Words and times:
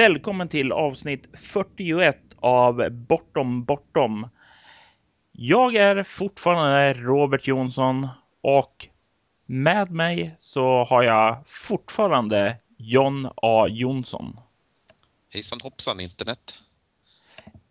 Välkommen 0.00 0.48
till 0.48 0.72
avsnitt 0.72 1.28
41 1.34 2.16
av 2.36 2.90
Bortom 2.90 3.64
Bortom. 3.64 4.28
Jag 5.32 5.74
är 5.74 6.02
fortfarande 6.02 6.92
Robert 6.92 7.46
Jonsson 7.46 8.08
och 8.40 8.88
med 9.46 9.90
mig 9.90 10.36
så 10.38 10.84
har 10.84 11.02
jag 11.02 11.38
fortfarande 11.46 12.56
John 12.76 13.28
A 13.36 13.66
Jonsson. 13.68 14.40
Hejsan 15.32 15.58
hoppsan 15.62 16.00
internet. 16.00 16.58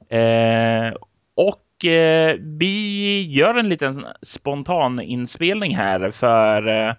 Eh, 0.09 0.93
och 1.33 1.85
eh, 1.85 2.35
vi 2.39 3.21
gör 3.21 3.55
en 3.55 3.69
liten 3.69 4.05
spontan 4.21 5.01
inspelning 5.01 5.75
här 5.75 6.11
för 6.11 6.67
eh, 6.67 6.93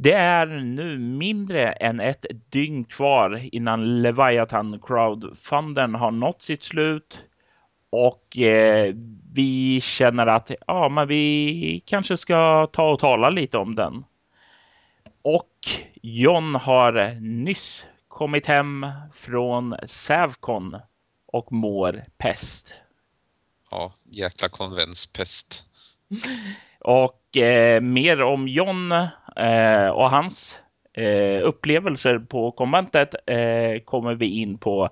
det 0.00 0.12
är 0.12 0.46
nu 0.46 0.98
mindre 0.98 1.72
än 1.72 2.00
ett 2.00 2.26
dygn 2.50 2.84
kvar 2.84 3.40
innan 3.52 4.02
Leviathan 4.02 4.80
Crowdfunden 4.82 5.94
har 5.94 6.10
nått 6.10 6.42
sitt 6.42 6.64
slut. 6.64 7.22
Och 7.90 8.38
eh, 8.38 8.94
vi 9.32 9.80
känner 9.80 10.26
att 10.26 10.50
ja, 10.66 10.88
men 10.88 11.08
vi 11.08 11.82
kanske 11.86 12.16
ska 12.16 12.66
ta 12.72 12.90
och 12.90 13.00
tala 13.00 13.30
lite 13.30 13.58
om 13.58 13.74
den. 13.74 14.04
Och 15.22 15.54
John 16.02 16.54
har 16.54 17.20
nyss 17.20 17.84
kommit 18.08 18.46
hem 18.46 18.86
från 19.14 19.76
Sävcon 19.86 20.76
och 21.26 21.52
mår 21.52 22.04
pest. 22.18 22.74
Ja, 23.70 23.94
jäkla 24.04 24.48
konvenspest. 24.48 25.64
Och 26.80 27.36
eh, 27.36 27.80
mer 27.80 28.22
om 28.22 28.48
John 28.48 29.08
eh, 29.38 29.88
och 29.88 30.10
hans 30.10 30.58
eh, 30.92 31.42
upplevelser 31.42 32.18
på 32.18 32.50
konventet 32.50 33.14
eh, 33.26 33.80
kommer 33.84 34.14
vi 34.14 34.26
in 34.26 34.58
på 34.58 34.88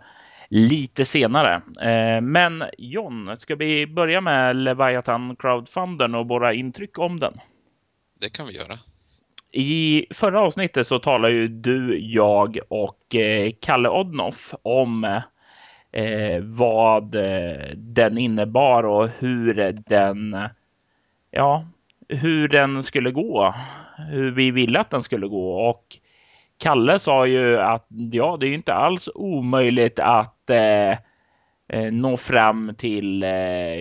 lite 0.49 1.05
senare. 1.05 1.55
Eh, 1.83 2.21
men 2.21 2.65
John, 2.79 3.37
ska 3.39 3.55
vi 3.55 3.87
börja 3.87 4.21
med 4.21 4.57
Leviathan 4.57 5.37
Crowdfunden 5.37 6.15
och 6.15 6.29
våra 6.29 6.55
intryck 6.55 6.99
om 6.99 7.21
den? 7.21 7.41
Det 8.21 8.37
kan 8.37 8.47
vi 8.47 8.57
göra. 8.57 8.75
I 9.53 10.07
förra 10.11 10.41
avsnittet 10.41 10.89
så 10.89 10.99
talade 10.99 11.35
ju 11.35 11.49
du, 11.49 11.99
jag 11.99 12.59
och 12.69 13.15
eh, 13.15 13.53
Kalle 13.61 13.89
Odnoff 13.89 14.55
om 14.63 15.05
eh, 15.93 16.41
vad 16.43 17.15
eh, 17.15 17.69
den 17.75 18.19
innebar 18.19 18.83
och 18.83 19.09
hur 19.19 19.73
den, 19.87 20.37
ja, 21.31 21.65
hur 22.09 22.49
den 22.49 22.83
skulle 22.83 23.11
gå, 23.11 23.55
hur 23.99 24.31
vi 24.31 24.51
ville 24.51 24.81
att 24.81 24.91
den 24.91 25.03
skulle 25.03 25.27
gå 25.27 25.69
och 25.69 25.99
Kalle 26.59 26.99
sa 26.99 27.27
ju 27.27 27.59
att 27.59 27.87
ja, 28.13 28.37
det 28.41 28.47
är 28.47 28.49
ju 28.49 28.55
inte 28.55 28.75
alls 28.75 29.09
omöjligt 29.15 29.99
att 29.99 30.51
eh, 30.51 30.91
eh 31.69 31.93
nå 31.93 32.17
fram 32.17 32.75
till 32.79 33.23
eh, 33.23 33.31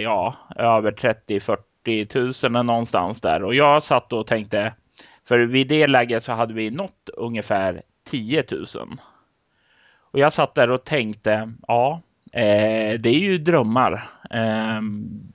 ja, 0.01 0.35
över 0.55 0.91
30-40 0.91 2.49
000 2.49 2.65
någonstans 2.65 3.21
där 3.21 3.43
och 3.43 3.55
jag 3.55 3.83
satt 3.83 4.13
och 4.13 4.27
tänkte 4.27 4.73
för 5.27 5.39
vid 5.39 5.67
det 5.67 5.87
läget 5.87 6.23
så 6.23 6.31
hade 6.31 6.53
vi 6.53 6.71
nått 6.71 7.09
ungefär 7.13 7.81
10 8.09 8.43
000. 8.51 8.67
Och 10.11 10.19
jag 10.19 10.33
satt 10.33 10.55
där 10.55 10.69
och 10.69 10.83
tänkte, 10.83 11.53
ja, 11.67 12.01
eh, 12.31 12.99
det 12.99 13.09
är 13.09 13.19
ju 13.19 13.37
drömmar. 13.37 14.09
Eh, 14.31 14.81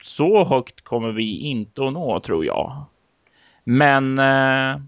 så 0.03 0.45
högt 0.45 0.81
kommer 0.81 1.11
vi 1.11 1.39
inte 1.39 1.87
att 1.87 1.93
nå 1.93 2.19
tror 2.19 2.45
jag. 2.45 2.85
Men 3.63 4.19
eh, 4.19 4.81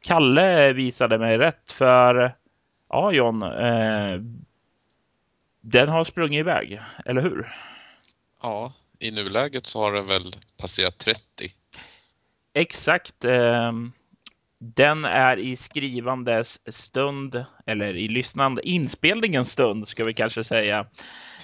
Kalle 0.00 0.72
visade 0.72 1.18
mig 1.18 1.38
rätt 1.38 1.72
för 1.72 2.34
ja, 2.88 3.12
John, 3.12 3.42
eh, 3.42 4.20
den 5.60 5.88
har 5.88 6.04
sprungit 6.04 6.40
iväg, 6.40 6.80
eller 7.04 7.22
hur? 7.22 7.56
Ja, 8.42 8.72
i 8.98 9.10
nuläget 9.10 9.66
så 9.66 9.80
har 9.80 9.92
den 9.92 10.06
väl 10.06 10.32
passerat 10.60 10.98
30. 10.98 11.20
Exakt. 12.52 13.24
Eh, 13.24 13.72
den 14.58 15.04
är 15.04 15.36
i 15.36 15.56
skrivandes 15.56 16.74
stund 16.74 17.44
eller 17.66 17.96
i 17.96 18.08
lyssnande 18.08 18.68
inspelningens 18.68 19.52
stund 19.52 19.88
ska 19.88 20.04
vi 20.04 20.14
kanske 20.14 20.44
säga. 20.44 20.86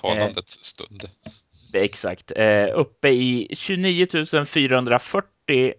Talandets 0.00 0.56
eh, 0.56 0.62
stund. 0.62 1.04
Exakt. 1.72 2.32
Eh, 2.36 2.68
uppe 2.74 3.08
i 3.08 3.56
29 3.58 4.44
440 4.46 5.74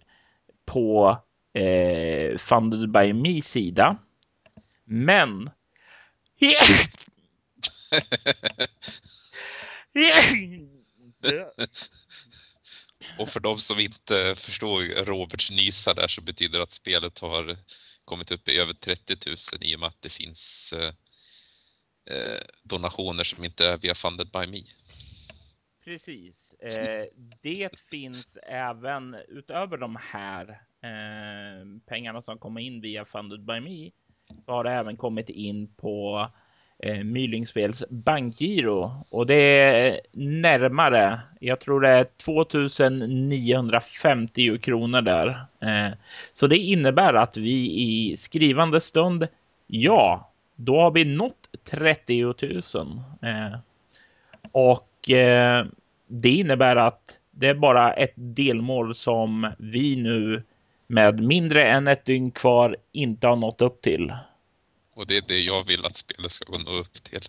på 0.66 1.18
eh, 1.54 2.38
Funded 2.38 2.92
by 2.92 3.14
Me 3.14 3.42
sida. 3.42 3.98
Men 4.86 5.50
Och 13.20 13.30
för 13.30 13.40
de 13.40 13.58
som 13.58 13.80
inte 13.80 14.36
förstår 14.36 15.06
Roberts 15.06 15.52
nysa 15.52 15.94
där 15.94 16.08
så 16.08 16.22
betyder 16.22 16.58
det 16.58 16.64
att 16.64 16.72
spelet 16.72 17.20
har 17.20 17.58
kommit 18.06 18.32
upp 18.32 18.50
i 18.50 18.58
över 18.58 18.74
30 18.74 19.18
000 19.26 19.36
i 19.62 19.76
och 19.76 19.80
med 19.80 19.88
att 19.88 20.02
det 20.02 20.10
finns 20.10 20.74
eh, 20.78 20.94
eh, 22.16 22.42
donationer 22.64 23.24
som 23.24 23.44
inte 23.44 23.68
är 23.68 23.78
via 23.78 23.96
Funded 23.96 24.32
by 24.32 24.48
Me. 24.48 24.62
Precis. 25.86 26.54
Eh, 26.60 27.06
det 27.42 27.70
finns 27.90 28.38
även 28.44 29.16
utöver 29.28 29.78
de 29.78 29.98
här 30.02 30.50
eh, 30.82 31.66
pengarna 31.86 32.22
som 32.22 32.38
kommer 32.38 32.62
in 32.62 32.82
via 32.82 33.06
Funded 33.06 33.42
by 33.42 33.60
Me 33.60 33.92
så 34.46 34.52
har 34.52 34.64
det 34.64 34.72
även 34.72 34.98
kommit 34.98 35.30
in 35.30 35.68
på 35.68 36.28
eh, 36.80 37.04
Mylingspels 37.04 37.84
bankgiro 37.90 39.06
och 39.10 39.26
det 39.26 39.36
är 39.36 40.02
närmare. 40.12 41.20
Jag 41.40 41.60
tror 41.60 41.82
det 41.82 41.90
är 41.90 42.04
2950 42.04 44.58
kronor 44.58 45.02
där. 45.02 45.46
Eh, 45.60 45.92
så 46.34 46.48
det 46.48 46.58
innebär 46.58 47.14
att 47.14 47.38
vi 47.38 47.82
i 47.82 48.18
skrivande 48.18 48.82
stund, 48.82 49.28
ja, 49.68 50.32
då 50.56 50.82
har 50.82 50.92
vi 50.92 51.06
nått 51.06 51.50
30 51.64 52.24
000. 52.24 52.34
Eh, 53.22 53.58
och 54.52 54.95
eh, 55.10 55.66
det 56.08 56.30
innebär 56.30 56.76
att 56.76 57.18
det 57.32 57.48
är 57.48 57.54
bara 57.54 57.94
ett 57.94 58.14
delmål 58.16 58.96
som 58.96 59.52
vi 59.60 59.96
nu 59.96 60.44
med 60.88 61.24
mindre 61.24 61.68
än 61.68 61.88
ett 61.88 62.06
dygn 62.06 62.32
kvar 62.32 62.78
inte 62.92 63.28
har 63.28 63.36
nått 63.36 63.62
upp 63.62 63.82
till. 63.82 64.14
Och 64.94 65.08
det 65.08 65.18
är 65.18 65.24
det 65.28 65.40
jag 65.40 65.68
vill 65.68 65.86
att 65.86 65.96
spelet 65.96 66.32
ska 66.32 66.58
nå 66.58 66.72
upp 66.72 66.94
till. 66.94 67.22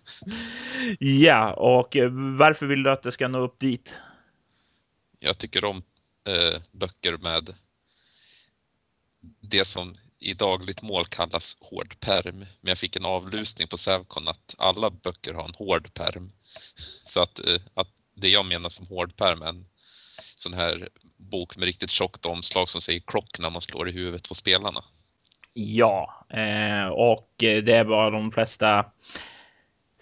Ja, 0.99 1.53
och 1.53 1.97
varför 2.39 2.67
vill 2.67 2.83
du 2.83 2.91
att 2.91 3.03
det 3.03 3.13
ska 3.13 3.29
nå 3.29 3.39
upp 3.39 3.59
dit? 3.59 3.95
Jag 5.19 5.39
tycker 5.39 5.65
om 5.65 5.83
eh, 6.27 6.61
böcker 6.73 7.17
med 7.23 7.51
det 9.41 9.65
som 9.65 9.95
i 10.19 10.35
dagligt 10.35 10.83
mål 10.83 11.05
kallas 11.05 11.57
hård 11.61 12.01
perm. 12.01 12.39
Men 12.39 12.69
jag 12.69 12.79
fick 12.79 12.97
en 12.97 13.05
avlusning 13.05 13.69
på 13.69 13.77
Sävcon 13.79 14.29
att 14.29 14.55
alla 14.59 14.91
böcker 14.91 15.35
har 15.35 15.45
en 15.45 15.55
hård 15.55 15.95
perm. 15.95 16.31
Så 17.05 17.21
att, 17.21 17.39
eh, 17.39 17.61
att 17.75 17.89
det 18.15 18.29
jag 18.29 18.47
menar 18.47 18.69
som 18.69 18.87
hård 18.87 19.17
perm 19.17 19.43
är 19.43 19.49
en 19.49 19.67
sån 20.37 20.55
här 20.55 20.89
bok 21.17 21.57
med 21.57 21.67
riktigt 21.67 21.91
tjockt 21.91 22.27
omslag 22.27 22.69
som 22.69 22.81
säger 22.81 23.01
klock 23.01 23.39
när 23.39 23.51
man 23.51 23.63
slår 23.63 23.89
i 23.89 23.93
huvudet 23.93 24.29
på 24.29 24.35
spelarna. 24.35 24.85
Ja, 25.53 26.27
eh, 26.31 26.87
och 26.87 27.31
det 27.39 27.73
är 27.73 27.85
vad 27.85 28.13
de 28.13 28.33
flesta 28.33 28.85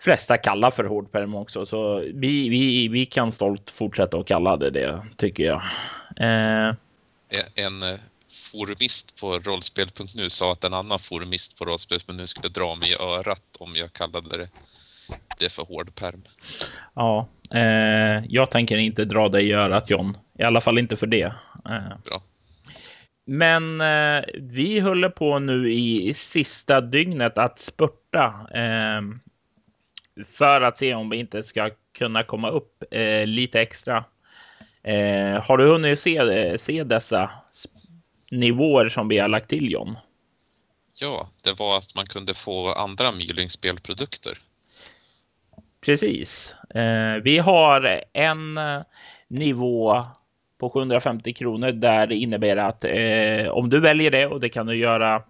flesta 0.00 0.38
kallar 0.38 0.70
för 0.70 0.84
hårdperm 0.84 1.34
också, 1.34 1.66
så 1.66 1.98
vi, 1.98 2.48
vi, 2.48 2.88
vi 2.88 3.06
kan 3.06 3.32
stolt 3.32 3.70
fortsätta 3.70 4.16
att 4.16 4.26
kalla 4.26 4.56
det 4.56 4.70
det, 4.70 5.06
tycker 5.16 5.44
jag. 5.44 5.62
Eh. 6.16 6.74
En 7.54 7.82
forumist 8.34 9.20
på 9.20 9.38
rollspel.nu 9.38 10.30
sa 10.30 10.52
att 10.52 10.64
en 10.64 10.74
annan 10.74 10.98
forumist 10.98 11.58
på 11.58 11.64
rollspel.nu 11.64 12.26
skulle 12.26 12.48
dra 12.48 12.74
mig 12.74 12.90
i 12.90 12.94
örat 12.94 13.56
om 13.58 13.76
jag 13.76 13.92
kallade 13.92 14.36
det, 14.38 14.48
det 15.38 15.52
för 15.52 15.62
hårdperm. 15.62 16.22
Ja, 16.94 17.28
eh, 17.50 18.24
jag 18.28 18.50
tänker 18.50 18.76
inte 18.76 19.04
dra 19.04 19.28
dig 19.28 19.48
i 19.48 19.52
örat 19.52 19.90
John, 19.90 20.16
i 20.38 20.42
alla 20.42 20.60
fall 20.60 20.78
inte 20.78 20.96
för 20.96 21.06
det. 21.06 21.34
Eh. 21.68 21.98
Bra. 22.04 22.22
Men 23.26 23.80
eh, 23.80 24.24
vi 24.34 24.80
håller 24.80 25.08
på 25.08 25.38
nu 25.38 25.72
i 25.72 26.14
sista 26.14 26.80
dygnet 26.80 27.38
att 27.38 27.58
spurta 27.58 28.46
eh, 28.54 29.02
för 30.26 30.60
att 30.60 30.78
se 30.78 30.94
om 30.94 31.10
vi 31.10 31.16
inte 31.16 31.42
ska 31.42 31.70
kunna 31.98 32.22
komma 32.22 32.50
upp 32.50 32.84
eh, 32.90 33.26
lite 33.26 33.60
extra. 33.60 34.04
Eh, 34.82 35.42
har 35.42 35.58
du 35.58 35.66
hunnit 35.66 36.00
se, 36.00 36.58
se 36.58 36.84
dessa 36.84 37.30
nivåer 38.38 38.88
som 38.88 39.08
vi 39.08 39.18
har 39.18 39.28
lagt 39.28 39.48
till 39.48 39.70
John? 39.70 39.98
Ja, 41.00 41.28
det 41.42 41.58
var 41.58 41.78
att 41.78 41.94
man 41.96 42.06
kunde 42.06 42.34
få 42.34 42.72
andra 42.72 43.12
Myling-spelprodukter. 43.12 44.38
Precis. 45.80 46.54
Eh, 46.74 47.22
vi 47.22 47.38
har 47.38 48.04
en 48.12 48.58
nivå 49.28 50.06
på 50.58 50.70
750 50.70 51.32
kronor 51.32 51.72
där 51.72 52.06
det 52.06 52.14
innebär 52.14 52.56
att 52.56 52.84
eh, 52.84 53.48
om 53.50 53.70
du 53.70 53.80
väljer 53.80 54.10
det 54.10 54.26
och 54.26 54.40
det 54.40 54.48
kan 54.48 54.66
du 54.66 54.76
göra 54.76 55.22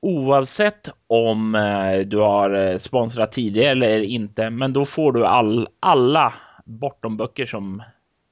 oavsett 0.00 0.88
om 1.06 1.54
eh, 1.54 1.98
du 1.98 2.16
har 2.16 2.50
eh, 2.50 2.78
sponsrat 2.78 3.32
tidigare 3.32 3.70
eller 3.70 4.02
inte, 4.02 4.50
men 4.50 4.72
då 4.72 4.86
får 4.86 5.12
du 5.12 5.26
all, 5.26 5.68
alla 5.80 6.34
bortomböcker 6.64 7.46
som 7.46 7.82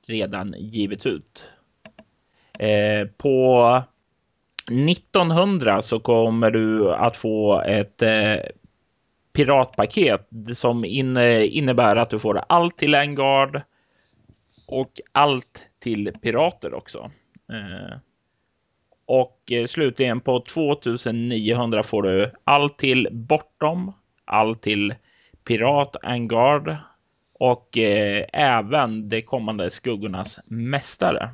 redan 0.06 0.54
givits 0.58 1.06
ut. 1.06 1.44
Eh, 2.58 3.06
på 3.16 3.82
1900 4.70 5.82
så 5.82 6.00
kommer 6.00 6.50
du 6.50 6.94
att 6.94 7.16
få 7.16 7.60
ett 7.60 8.02
eh, 8.02 8.36
piratpaket 9.32 10.28
som 10.54 10.84
in, 10.84 11.16
innebär 11.42 11.96
att 11.96 12.10
du 12.10 12.18
får 12.18 12.42
allt 12.48 12.78
till 12.78 12.94
Engard 12.94 13.62
och 14.66 15.00
allt 15.12 15.66
till 15.78 16.12
pirater 16.22 16.74
också. 16.74 17.10
Eh, 17.52 17.98
och 19.06 19.52
eh, 19.52 19.66
slutligen 19.66 20.20
på 20.20 20.40
2900 20.40 21.82
får 21.82 22.02
du 22.02 22.32
allt 22.44 22.78
till 22.78 23.08
Bortom, 23.12 23.92
allt 24.24 24.62
till 24.62 24.94
Pirat 25.44 25.96
Engard 26.02 26.76
och 27.32 27.78
eh, 27.78 28.24
även 28.32 29.08
de 29.08 29.22
kommande 29.22 29.70
skuggornas 29.70 30.40
mästare 30.46 31.30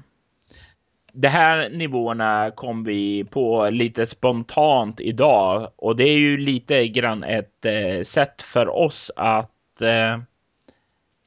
de 1.17 1.29
här 1.29 1.69
nivåerna 1.69 2.51
kom 2.51 2.85
vi 2.85 3.25
på 3.25 3.71
lite 3.71 4.07
spontant 4.07 5.01
idag 5.01 5.71
och 5.77 5.97
det 5.97 6.05
är 6.05 6.19
ju 6.19 6.37
lite 6.37 6.89
grann 6.89 7.25
ett 7.25 7.65
eh, 7.65 8.03
sätt 8.03 8.43
för 8.43 8.69
oss 8.69 9.11
att 9.17 9.81
eh, 9.81 10.19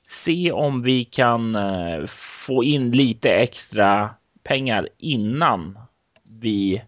se 0.08 0.52
om 0.52 0.82
vi 0.82 1.04
kan 1.04 1.56
eh, 1.56 2.06
få 2.48 2.64
in 2.64 2.92
lite 2.92 3.30
extra 3.30 4.10
pengar 4.44 4.90
innan 4.98 5.80
vi 6.24 6.84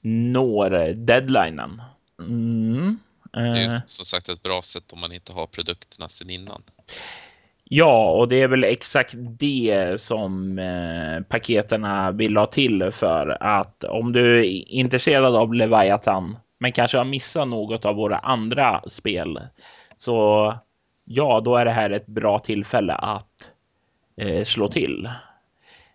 når 0.00 0.92
deadlinen. 0.92 1.82
Mm. 2.18 2.98
Det 3.32 3.38
är 3.40 3.74
eh. 3.74 3.80
som 3.86 4.04
sagt 4.04 4.28
ett 4.28 4.42
bra 4.42 4.62
sätt 4.62 4.92
om 4.92 5.00
man 5.00 5.12
inte 5.12 5.32
har 5.32 5.46
produkterna 5.46 6.08
sedan 6.08 6.30
innan. 6.30 6.62
Ja, 7.70 8.10
och 8.10 8.28
det 8.28 8.42
är 8.42 8.48
väl 8.48 8.64
exakt 8.64 9.14
det 9.16 10.00
som 10.00 10.58
eh, 10.58 11.22
paketerna 11.28 12.10
vill 12.10 12.36
ha 12.36 12.46
till 12.46 12.90
för 12.92 13.36
att 13.40 13.84
om 13.84 14.12
du 14.12 14.38
är 14.38 14.68
intresserad 14.68 15.36
av 15.36 15.54
Leviathan 15.54 16.36
men 16.58 16.72
kanske 16.72 16.98
har 16.98 17.04
missat 17.04 17.48
något 17.48 17.84
av 17.84 17.94
våra 17.94 18.18
andra 18.18 18.82
spel 18.86 19.40
så 19.96 20.54
ja, 21.04 21.40
då 21.40 21.56
är 21.56 21.64
det 21.64 21.70
här 21.70 21.90
ett 21.90 22.06
bra 22.06 22.38
tillfälle 22.38 22.94
att 22.94 23.50
eh, 24.16 24.44
slå 24.44 24.68
till. 24.68 25.10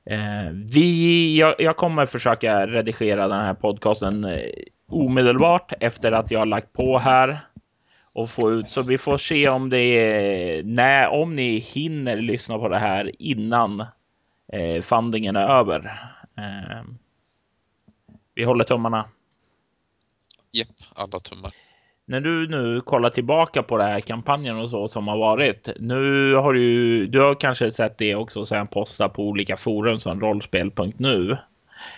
Eh, 0.06 0.52
vi, 0.74 1.38
jag, 1.38 1.56
jag, 1.58 1.78
kommer 1.78 2.06
försöka 2.06 2.68
redigera 2.68 3.28
den 3.28 3.46
här 3.46 3.54
podcasten 3.54 4.24
eh, 4.24 4.50
omedelbart 4.88 5.74
efter 5.80 6.12
att 6.12 6.32
jag 6.32 6.48
lagt 6.48 6.74
på 6.74 6.98
här 6.98 7.38
och 8.14 8.30
få 8.30 8.52
ut. 8.52 8.70
Så 8.70 8.82
vi 8.82 8.98
får 8.98 9.18
se 9.18 9.50
om 9.50 9.70
det 9.70 9.80
är 9.80 10.64
när, 10.64 11.08
om 11.08 11.36
ni 11.36 11.60
hinner 11.60 12.18
lyssna 12.18 12.58
på 12.58 12.70
det 12.70 12.80
här 12.80 13.12
innan 13.20 13.86
eh, 14.54 14.82
fundingen 14.82 15.36
är 15.36 15.48
över. 15.48 16.12
Eh, 16.38 16.84
vi 18.36 18.44
håller 18.44 18.64
tummarna. 18.64 19.06
Japp, 20.52 20.68
alla 20.96 21.20
tummar. 21.20 21.52
När 22.06 22.22
du 22.22 22.48
nu 22.48 22.82
kollar 22.82 23.10
tillbaka 23.10 23.64
på 23.64 23.78
den 23.78 23.88
här 23.88 24.00
kampanjen 24.00 24.58
och 24.58 24.70
så 24.70 24.88
som 24.88 25.08
har 25.08 25.18
varit. 25.18 25.70
Nu 25.80 26.34
har 26.34 26.54
du, 26.54 27.08
du 27.08 27.20
har 27.20 27.36
kanske 27.36 27.72
sett 27.72 27.98
det 27.98 28.16
också 28.16 28.46
sen 28.46 28.68
posta 28.68 29.10
på 29.10 29.24
olika 29.24 29.58
forum 29.58 30.00
som 30.00 30.22
rollspel.nu 30.22 31.38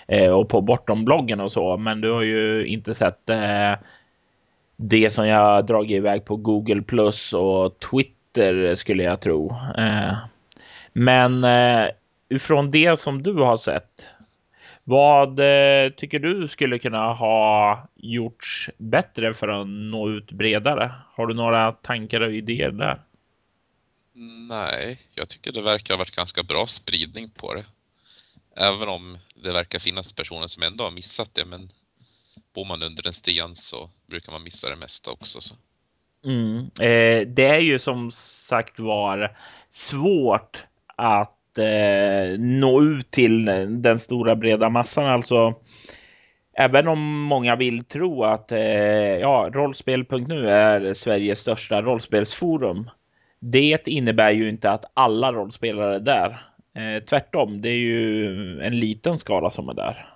eh, 0.08 0.32
och 0.32 0.50
på 0.50 0.62
bortombloggen 0.62 1.40
och 1.40 1.52
så. 1.52 1.78
Men 1.78 2.02
du 2.02 2.12
har 2.12 2.22
ju 2.22 2.66
inte 2.66 2.96
sett 2.96 3.30
eh, 3.30 3.74
det 4.76 5.12
som 5.12 5.28
jag 5.28 5.66
dragit 5.66 5.98
iväg 5.98 6.26
på 6.26 6.36
Google 6.36 6.82
plus 6.82 7.34
och 7.34 7.80
Twitter 7.80 8.76
skulle 8.76 9.04
jag 9.04 9.22
tro. 9.22 9.56
Eh, 9.78 10.18
men 10.94 11.44
eh, 11.44 11.88
utifrån 12.30 12.72
det 12.72 13.00
som 13.00 13.24
du 13.24 13.34
har 13.34 13.58
sett. 13.58 14.06
Vad 14.84 15.40
eh, 15.40 15.90
tycker 15.90 16.20
du 16.20 16.48
skulle 16.48 16.80
kunna 16.80 17.14
ha 17.14 17.88
gjorts 17.96 18.70
bättre 18.78 19.34
för 19.34 19.48
att 19.48 19.68
nå 19.68 20.10
ut 20.10 20.32
bredare? 20.32 20.92
Har 21.14 21.28
du 21.28 21.34
några 21.34 21.72
tankar 21.72 22.22
och 22.22 22.34
idéer 22.34 22.72
där? 22.72 23.02
Nej, 24.50 25.00
jag 25.14 25.30
tycker 25.30 25.52
det 25.52 25.62
verkar 25.62 25.94
ha 25.94 25.98
varit 25.98 26.16
ganska 26.16 26.44
bra 26.44 26.66
spridning 26.68 27.30
på 27.30 27.54
det. 27.54 27.66
Även 28.56 28.90
om 28.90 29.18
det 29.36 29.52
verkar 29.52 29.80
finnas 29.80 30.14
personer 30.14 30.48
som 30.48 30.64
ändå 30.64 30.84
har 30.84 30.92
missat 30.92 31.34
det, 31.34 31.46
men 31.46 31.70
bor 32.54 32.66
man 32.66 32.84
under 32.84 33.08
en 33.08 33.14
sten 33.14 33.56
så 33.56 33.90
brukar 34.08 34.32
man 34.32 34.44
missa 34.44 34.70
det 34.70 34.76
mesta 34.76 35.12
också. 35.12 35.42
Så. 35.42 35.56
Mm. 36.26 36.60
Eh, 36.60 37.28
det 37.28 37.46
är 37.48 37.60
ju 37.60 37.80
som 37.80 38.12
sagt 38.12 38.80
var 38.80 39.38
svårt 39.72 40.64
att 40.96 41.58
eh, 41.58 42.40
nå 42.40 42.84
ut 42.84 43.12
till 43.12 43.46
den 43.70 44.00
stora 44.00 44.36
breda 44.36 44.70
massan. 44.70 45.06
Alltså, 45.06 45.54
även 46.54 46.88
om 46.88 47.22
många 47.22 47.56
vill 47.56 47.84
tro 47.84 48.24
att 48.24 48.52
eh, 48.52 48.60
ja, 48.60 49.50
rollspel.nu 49.54 50.50
är 50.50 50.94
Sveriges 50.94 51.40
största 51.40 51.82
rollspelsforum. 51.82 52.90
Det 53.40 53.88
innebär 53.88 54.32
ju 54.32 54.50
inte 54.50 54.72
att 54.72 54.86
alla 54.94 55.32
rollspelare 55.32 55.96
är 55.96 56.00
där. 56.00 56.46
Eh, 56.74 57.04
tvärtom, 57.04 57.62
det 57.62 57.70
är 57.70 57.78
ju 57.78 58.28
en 58.62 58.80
liten 58.80 59.18
skala 59.20 59.52
som 59.52 59.70
är 59.70 59.74
där. 59.74 60.10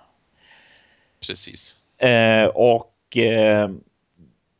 Precis. 1.26 1.79
Eh, 2.00 2.44
och 2.44 3.16
eh, 3.16 3.70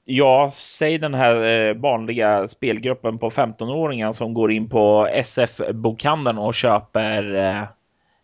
ja, 0.05 0.53
säg 0.55 0.99
den 0.99 1.15
här 1.15 1.69
eh, 1.69 1.75
vanliga 1.75 2.49
spelgruppen 2.49 3.19
på 3.19 3.31
15-åringar 3.31 4.13
som 4.13 4.35
går 4.35 4.53
in 4.53 4.69
på 4.69 5.09
SF-bokhandeln 5.13 6.39
och 6.39 6.55
köper 6.55 7.35
eh, 7.35 7.63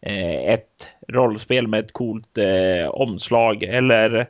eh, 0.01 0.53
ett 0.53 0.89
rollspel 1.09 1.67
med 1.67 1.81
ett 1.81 1.93
coolt 1.93 2.39
eh, 2.39 2.89
omslag 2.89 3.63
eller 3.63 4.27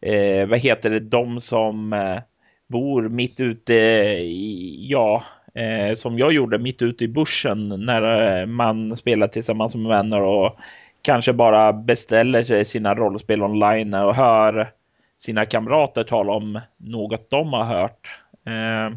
eh, 0.00 0.46
vad 0.46 0.58
heter 0.58 0.90
det, 0.90 1.00
de 1.00 1.40
som 1.40 1.92
eh, 1.92 2.18
bor 2.66 3.08
mitt 3.08 3.40
ute 3.40 3.74
i, 3.74 4.86
ja, 4.90 5.22
som 5.96 6.18
jag 6.18 6.32
gjorde 6.32 6.58
mitt 6.58 6.82
ute 6.82 7.04
i 7.04 7.08
bussen 7.08 7.68
när 7.68 8.46
man 8.46 8.96
spelar 8.96 9.28
tillsammans 9.28 9.74
med 9.74 9.88
vänner 9.88 10.20
och 10.20 10.56
kanske 11.06 11.32
bara 11.32 11.72
beställer 11.72 12.42
sig 12.42 12.64
sina 12.64 12.94
rollspel 12.94 13.42
online 13.42 13.94
och 13.94 14.14
hör 14.14 14.72
sina 15.18 15.46
kamrater 15.46 16.04
tala 16.04 16.32
om 16.32 16.60
något 16.76 17.30
de 17.30 17.52
har 17.52 17.64
hört. 17.64 18.10
Eh, 18.46 18.96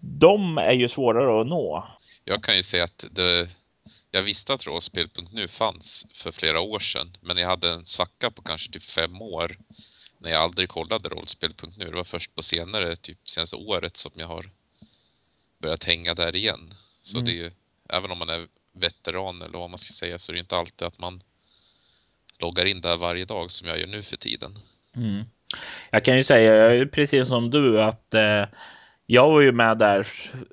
de 0.00 0.58
är 0.58 0.72
ju 0.72 0.88
svårare 0.88 1.40
att 1.40 1.46
nå. 1.46 1.88
Jag 2.24 2.42
kan 2.42 2.56
ju 2.56 2.62
säga 2.62 2.84
att 2.84 3.04
det, 3.10 3.48
jag 4.10 4.22
visste 4.22 4.54
att 4.54 4.66
rollspel.nu 4.66 5.48
fanns 5.48 6.06
för 6.14 6.32
flera 6.32 6.60
år 6.60 6.78
sedan, 6.78 7.10
men 7.20 7.36
jag 7.36 7.48
hade 7.48 7.72
en 7.72 7.86
svacka 7.86 8.30
på 8.30 8.42
kanske 8.42 8.72
typ 8.72 8.82
fem 8.82 9.22
år 9.22 9.56
när 10.18 10.30
jag 10.30 10.42
aldrig 10.42 10.68
kollade 10.68 11.08
rollspel.nu. 11.08 11.84
Det 11.84 11.96
var 11.96 12.04
först 12.04 12.34
på 12.34 12.42
senare, 12.42 12.96
typ 12.96 13.28
senaste 13.28 13.56
året 13.56 13.96
som 13.96 14.12
jag 14.14 14.26
har 14.26 14.50
börjat 15.58 15.84
hänga 15.84 16.14
där 16.14 16.36
igen. 16.36 16.74
Så 17.02 17.16
mm. 17.16 17.24
det 17.24 17.30
är 17.30 17.42
ju, 17.44 17.50
även 17.88 18.10
om 18.10 18.18
man 18.18 18.28
är 18.28 18.46
veteran 18.72 19.42
eller 19.42 19.58
vad 19.58 19.70
man 19.70 19.78
ska 19.78 19.92
säga 19.92 20.18
så 20.18 20.32
är 20.32 20.34
det 20.34 20.40
inte 20.40 20.56
alltid 20.56 20.86
att 20.88 20.98
man 20.98 21.20
loggar 22.40 22.64
in 22.64 22.80
där 22.80 22.96
varje 22.96 23.24
dag 23.24 23.50
som 23.50 23.68
jag 23.68 23.78
gör 23.78 23.86
nu 23.86 24.02
för 24.02 24.16
tiden. 24.16 24.50
Mm. 24.96 25.24
Jag 25.90 26.04
kan 26.04 26.16
ju 26.16 26.24
säga 26.24 26.86
precis 26.86 27.28
som 27.28 27.50
du 27.50 27.82
att 27.82 28.14
eh, 28.14 28.44
jag 29.06 29.30
var 29.30 29.40
ju 29.40 29.52
med 29.52 29.78
där 29.78 30.06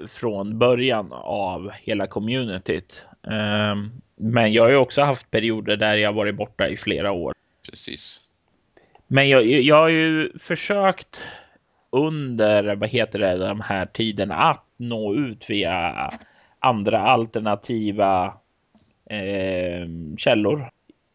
från 0.08 0.60
början 0.60 1.14
av 1.14 1.72
hela 1.72 2.08
communityt. 2.08 3.04
Eh, 3.28 3.76
men 4.16 4.54
jag 4.54 4.64
har 4.64 4.70
ju 4.70 4.76
också 4.76 5.02
haft 5.02 5.32
perioder 5.32 5.78
där 5.78 5.98
jag 5.98 6.14
varit 6.14 6.36
borta 6.36 6.68
i 6.68 6.78
flera 6.78 7.12
år. 7.12 7.34
Precis. 7.70 8.22
Men 9.08 9.30
jag, 9.30 9.46
jag 9.46 9.80
har 9.80 9.90
ju 9.90 10.38
försökt 10.40 11.24
under, 11.90 12.76
vad 12.76 12.90
heter 12.90 13.20
det, 13.20 13.38
de 13.38 13.62
här 13.62 13.86
tiderna 13.86 14.36
att 14.36 14.66
nå 14.78 15.16
ut 15.16 15.50
via 15.50 16.10
andra 16.60 17.00
alternativa 17.02 18.34
eh, 19.10 19.88
källor. 20.18 20.70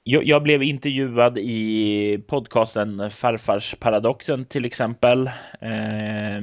Jag, 0.05 0.25
jag, 0.25 0.43
blev 0.43 0.63
intervjuad 0.63 1.39
i 1.39 2.23
podcasten 2.27 3.11
Farfars 3.11 3.75
paradoxen 3.75 4.45
till 4.45 4.65
exempel. 4.65 5.27
Eh, 5.61 6.41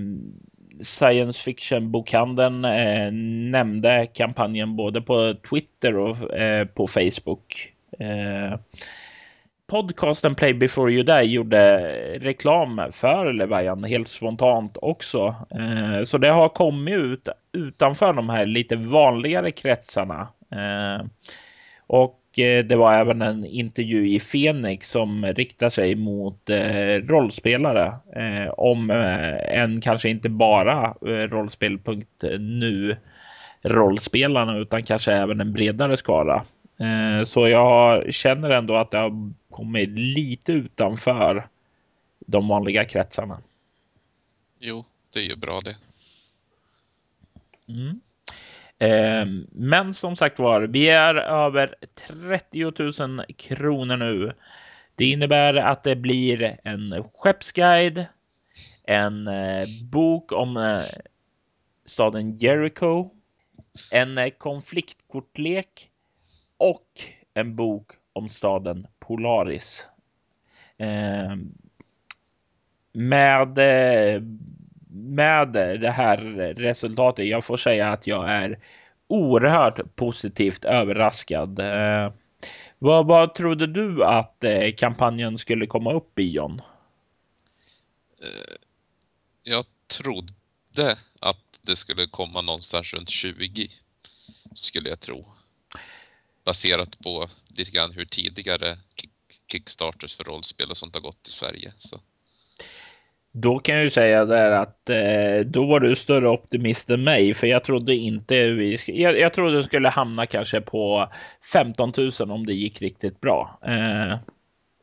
Science 0.81 1.43
fiction 1.43 1.91
bokhandeln 1.91 2.65
eh, 2.65 3.12
nämnde 3.51 4.08
kampanjen 4.13 4.75
både 4.75 5.01
på 5.01 5.36
Twitter 5.50 5.98
och 5.98 6.34
eh, 6.34 6.65
på 6.65 6.88
Facebook. 6.88 7.74
Eh, 8.00 8.60
podcasten 9.72 10.36
Play 10.36 10.54
before 10.54 10.92
you 10.92 11.04
die 11.04 11.24
gjorde 11.24 11.80
reklam 12.20 12.82
för 12.92 13.34
Levian 13.34 13.84
helt 13.84 14.08
spontant 14.08 14.78
också. 14.82 15.36
Eh, 15.51 16.04
så 16.04 16.18
det 16.18 16.30
har 16.30 16.50
kommit 16.50 16.94
ut 16.94 17.28
utanför 17.51 18.13
de 18.13 18.30
här 18.30 18.46
lite 18.46 18.75
vanligare 18.75 19.51
kretsarna. 19.51 20.28
Eh, 20.51 21.06
och 21.88 22.40
eh, 22.40 22.66
det 22.66 22.75
var 22.75 22.94
även 22.94 23.22
en 23.22 23.46
intervju 23.46 24.08
i 24.08 24.20
Fenix 24.20 24.90
som 24.90 25.25
riktar 25.25 25.70
sig 25.70 25.96
mot 25.96 26.50
rollspelare 27.04 27.94
om 28.58 28.90
en 29.46 29.82
kanske 29.82 30.10
inte 30.10 30.30
bara 30.30 30.94
rollspel.nu 31.28 32.98
rollspelarna 33.63 34.58
utan 34.58 34.84
kanske 34.84 35.13
även 35.13 35.42
en 35.42 35.54
bredare 35.54 35.98
skara. 35.98 36.44
Så 37.25 37.48
jag 37.48 38.13
känner 38.13 38.50
ändå 38.50 38.75
att 38.75 38.92
det 38.92 38.98
har 38.98 39.32
kommit 39.51 39.89
lite 39.89 40.51
utanför 40.51 41.48
de 42.20 42.48
vanliga 42.48 42.86
kretsarna. 42.86 43.41
Jo, 44.60 44.86
det 45.13 45.20
är 45.20 45.29
ju 45.29 45.36
bra 45.36 45.60
det. 45.60 45.77
Mm. 47.67 48.01
Eh, 48.77 49.46
men 49.51 49.93
som 49.93 50.15
sagt 50.15 50.39
var, 50.39 50.62
vi 50.62 50.89
är 50.89 51.15
över 51.15 51.75
30 51.96 53.08
000 53.08 53.25
kronor 53.38 53.98
nu. 53.98 54.34
Det 54.96 55.05
innebär 55.05 55.53
att 55.53 55.84
det 55.84 55.96
blir 55.96 56.58
en 56.63 57.03
skeppsguide, 57.13 58.05
en 58.84 59.27
eh, 59.27 59.65
bok 59.84 60.31
om 60.31 60.58
eh, 60.58 60.81
staden 61.86 62.38
Jericho, 62.38 63.10
en 63.91 64.17
eh, 64.17 64.29
konfliktkortlek 64.29 65.89
och 66.58 66.88
en 67.34 67.55
bok 67.55 67.91
om 68.13 68.29
staden 68.29 68.88
Polaris. 69.01 69.88
Eh, 70.77 71.36
med 72.91 73.58
eh, 73.58 74.22
med 74.93 75.48
det 75.81 75.91
här 75.91 76.17
resultatet. 76.53 77.27
Jag 77.27 77.46
får 77.46 77.58
säga 77.58 77.91
att 77.91 78.08
jag 78.08 78.29
är 78.29 78.60
oerhört 79.08 79.96
positivt 79.96 80.65
överraskad. 80.65 81.60
Eh, 81.60 82.13
vad, 82.79 83.05
vad 83.08 83.36
trodde 83.36 83.67
du 83.67 84.03
att 84.03 84.43
kampanjen 84.77 85.38
skulle 85.38 85.67
komma 85.67 85.93
upp 85.93 86.20
i 86.20 86.31
John? 86.31 86.62
Jag 89.43 89.65
trodde 89.98 90.98
att 91.20 91.60
det 91.62 91.75
skulle 91.75 92.08
komma 92.08 92.41
någonstans 92.41 92.93
runt 92.93 93.10
20 93.10 93.67
skulle 94.53 94.89
jag 94.89 95.00
tro. 95.00 95.25
Baserat 96.44 97.00
på 97.04 97.28
lite 97.58 97.72
grann 97.72 97.92
hur 97.92 98.06
tidigare 98.06 98.78
Kickstarters 99.52 100.16
för 100.16 100.24
rollspel 100.24 100.70
och 100.70 100.78
sånt 100.78 100.96
har 100.96 101.02
gått 101.02 101.28
i 101.28 101.32
Sverige. 101.32 101.74
Så. 101.78 102.00
Då 103.32 103.60
kan 103.60 103.76
jag 103.76 103.84
ju 103.84 103.90
säga 103.90 104.26
där 104.26 104.52
att 104.52 104.90
eh, 104.90 105.46
då 105.46 105.66
var 105.66 105.80
du 105.80 105.96
större 105.96 106.30
optimist 106.30 106.90
än 106.90 107.04
mig, 107.04 107.34
för 107.34 107.48
jag 107.48 107.64
trodde 107.64 107.96
inte 107.96 108.48
vi. 108.48 108.80
Jag, 108.86 109.20
jag 109.20 109.34
trodde 109.34 109.58
det 109.58 109.64
skulle 109.64 109.90
hamna 109.90 110.26
kanske 110.26 110.62
på 110.62 111.10
15 111.54 111.94
000 111.98 112.32
om 112.32 112.46
det 112.46 112.54
gick 112.54 112.82
riktigt 112.82 113.22
bra. 113.22 113.60
Eh, 113.66 114.18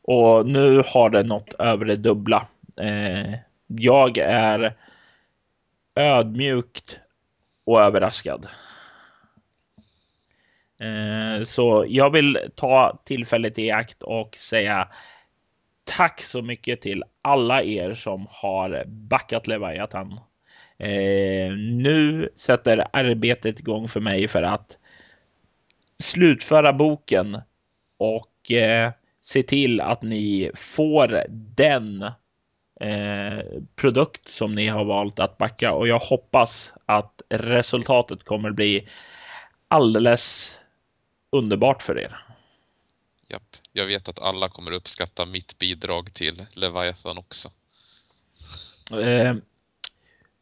och 0.03 0.47
nu 0.47 0.83
har 0.87 1.11
det 1.11 1.23
nått 1.23 1.55
över 1.59 1.85
det 1.85 1.97
dubbla. 1.97 2.47
Eh, 2.77 3.35
jag 3.67 4.19
är 4.19 4.75
ödmjukt 5.95 6.99
och 7.65 7.81
överraskad. 7.81 8.47
Eh, 10.81 11.45
så 11.45 11.85
jag 11.89 12.11
vill 12.11 12.39
ta 12.55 12.99
tillfället 13.05 13.59
i 13.59 13.71
akt 13.71 14.03
och 14.03 14.37
säga 14.37 14.89
tack 15.85 16.23
så 16.23 16.43
mycket 16.43 16.81
till 16.81 17.05
alla 17.23 17.63
er 17.63 17.95
som 17.95 18.27
har 18.31 18.85
backat 18.87 19.47
Leviathan. 19.47 20.21
Eh, 20.79 21.53
nu 21.57 22.29
sätter 22.37 22.87
arbetet 22.93 23.61
igång 23.61 23.89
för 23.89 24.01
mig 24.01 24.29
för 24.29 24.43
att 24.43 24.79
slutföra 25.99 26.73
boken 26.73 27.41
och 27.99 28.53
eh, 28.53 28.93
se 29.21 29.43
till 29.43 29.81
att 29.81 30.03
ni 30.03 30.51
får 30.55 31.25
den 31.57 32.03
eh, 32.81 33.45
produkt 33.77 34.29
som 34.29 34.55
ni 34.55 34.67
har 34.67 34.85
valt 34.85 35.19
att 35.19 35.39
backa 35.39 35.73
och 35.73 35.89
jag 35.89 35.99
hoppas 35.99 36.73
att 36.87 37.23
resultatet 37.29 38.25
kommer 38.25 38.51
bli 38.51 38.89
alldeles 39.69 40.58
underbart 41.31 41.83
för 41.83 41.99
er. 41.99 42.25
Japp, 43.29 43.57
jag 43.73 43.87
vet 43.87 44.09
att 44.09 44.19
alla 44.19 44.49
kommer 44.49 44.73
uppskatta 44.73 45.27
mitt 45.27 45.59
bidrag 45.59 46.15
till 46.15 46.47
Leviathan 46.55 47.19
också. 47.19 47.51
Eh, 48.91 49.35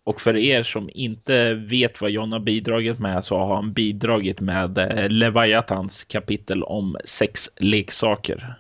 och 0.05 0.21
för 0.21 0.37
er 0.37 0.63
som 0.63 0.91
inte 0.95 1.55
vet 1.55 2.01
vad 2.01 2.11
John 2.11 2.33
har 2.33 2.41
bidragit 2.41 2.99
med 2.99 3.25
så 3.25 3.39
har 3.39 3.55
han 3.55 3.73
bidragit 3.73 4.41
med 4.41 4.79
eh, 4.79 5.09
Leviathans 5.09 6.05
kapitel 6.05 6.63
om 6.63 6.97
sex 7.05 7.51
leksaker. 7.57 8.59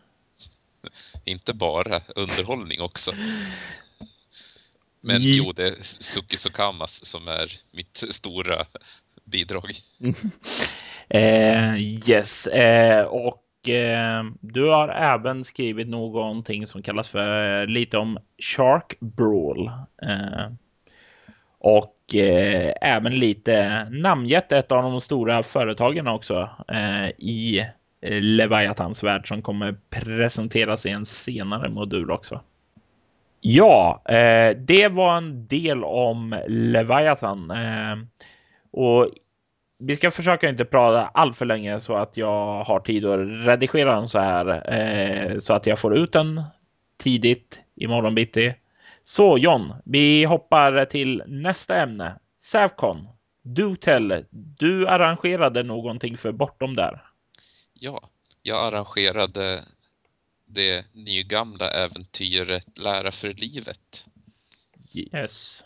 inte 1.25 1.55
bara 1.55 2.01
underhållning 2.17 2.81
också. 2.81 3.13
Men 5.01 5.23
jo, 5.23 5.53
det 5.53 5.67
är 5.67 5.75
Suki 5.83 6.37
Sokamas 6.37 7.05
som 7.05 7.29
är 7.29 7.53
mitt 7.71 8.05
stora 8.11 8.67
bidrag. 9.25 9.71
eh, 11.09 11.77
yes, 11.77 12.47
eh, 12.47 13.05
och 13.05 13.69
eh, 13.69 14.25
du 14.41 14.69
har 14.71 14.89
även 14.89 15.45
skrivit 15.45 15.89
någonting 15.89 16.67
som 16.67 16.83
kallas 16.83 17.09
för 17.09 17.61
eh, 17.61 17.67
lite 17.67 17.99
om 17.99 18.19
Shark 18.39 18.97
Brawl. 19.01 19.71
Eh, 20.03 20.51
och 21.59 22.15
eh, 22.15 22.75
även 22.81 23.19
lite 23.19 23.85
namngett 23.91 24.53
ett 24.53 24.73
av 24.73 24.83
de 24.83 25.01
stora 25.01 25.43
företagen 25.43 26.07
också 26.09 26.51
eh, 26.69 27.09
i 27.09 27.59
eh, 28.01 28.21
Leviathans 28.21 29.03
värld 29.03 29.29
som 29.29 29.43
kommer 29.43 29.77
presenteras 29.91 30.87
i 30.87 30.91
en 30.91 31.05
senare 31.05 31.69
modul 31.69 32.11
också. 32.11 32.41
Ja, 33.41 34.03
eh, 34.05 34.57
det 34.57 34.89
var 34.89 35.17
en 35.17 35.47
del 35.47 35.85
om 35.85 36.41
Leviathan. 36.49 37.53
och 38.71 39.11
vi 39.79 39.97
ska 39.97 40.11
försöka 40.11 40.49
inte 40.49 40.65
prata 40.65 41.07
allt 41.07 41.37
för 41.37 41.45
länge 41.45 41.81
så 41.81 41.97
att 41.97 42.17
jag 42.17 42.65
har 42.65 42.81
tid 42.81 43.05
att 43.05 43.47
redigera 43.47 43.95
den 43.95 44.09
så 44.09 44.19
här 44.19 44.73
eh, 44.73 45.39
så 45.39 45.55
att 45.55 45.67
jag 45.67 45.79
får 45.79 45.97
ut 45.97 46.13
den 46.13 46.43
tidigt 46.97 47.61
imorgon 47.75 48.15
bitti. 48.15 48.55
Så 49.03 49.39
John, 49.39 49.75
vi 49.85 50.25
hoppar 50.25 50.85
till 50.85 51.23
nästa 51.27 51.77
ämne. 51.77 52.19
Sävcon. 52.39 53.09
Du 53.43 53.77
tell, 53.77 54.25
du 54.31 54.89
arrangerade 54.89 55.63
någonting 55.63 56.17
för 56.17 56.33
bortom 56.33 56.75
där. 56.75 57.03
Ja, 57.75 58.09
jag 58.43 58.67
arrangerade 58.67 59.65
det 60.47 60.87
nygamla 60.93 61.71
äventyret 61.71 62.79
Lära 62.79 63.13
för 63.13 63.33
livet. 63.33 64.07
Yes. 64.93 65.65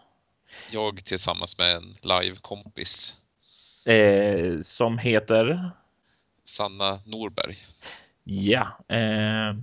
Jag 0.70 1.04
tillsammans 1.04 1.58
med 1.58 1.76
en 1.76 1.94
live-kompis 2.02 3.16
Eh, 3.86 4.60
som 4.60 4.98
heter? 4.98 5.70
Sanna 6.44 7.00
Norberg. 7.06 7.54
Ja. 8.24 8.66
Eh, 8.88 9.54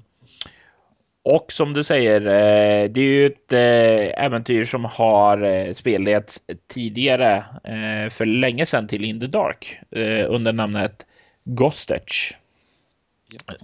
och 1.23 1.51
som 1.51 1.73
du 1.73 1.83
säger, 1.83 2.21
eh, 2.21 2.89
det 2.89 3.01
är 3.01 3.05
ju 3.05 3.25
ett 3.25 3.53
eh, 3.53 4.25
äventyr 4.25 4.65
som 4.65 4.85
har 4.85 5.41
eh, 5.41 5.73
spelats 5.73 6.41
tidigare 6.67 7.35
eh, 7.63 8.09
för 8.09 8.25
länge 8.25 8.65
sedan 8.65 8.87
till 8.87 9.03
In 9.03 9.19
the 9.19 9.27
Dark 9.27 9.79
under 10.27 10.53
namnet 10.53 11.05
Gostech. 11.43 12.37
Ja. 13.31 13.55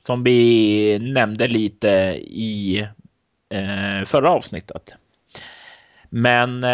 Som 0.00 0.22
vi 0.22 0.98
nämnde 0.98 1.48
lite 1.48 1.88
i 2.20 2.86
förra 4.06 4.30
avsnittet. 4.30 4.94
Men 6.08 6.64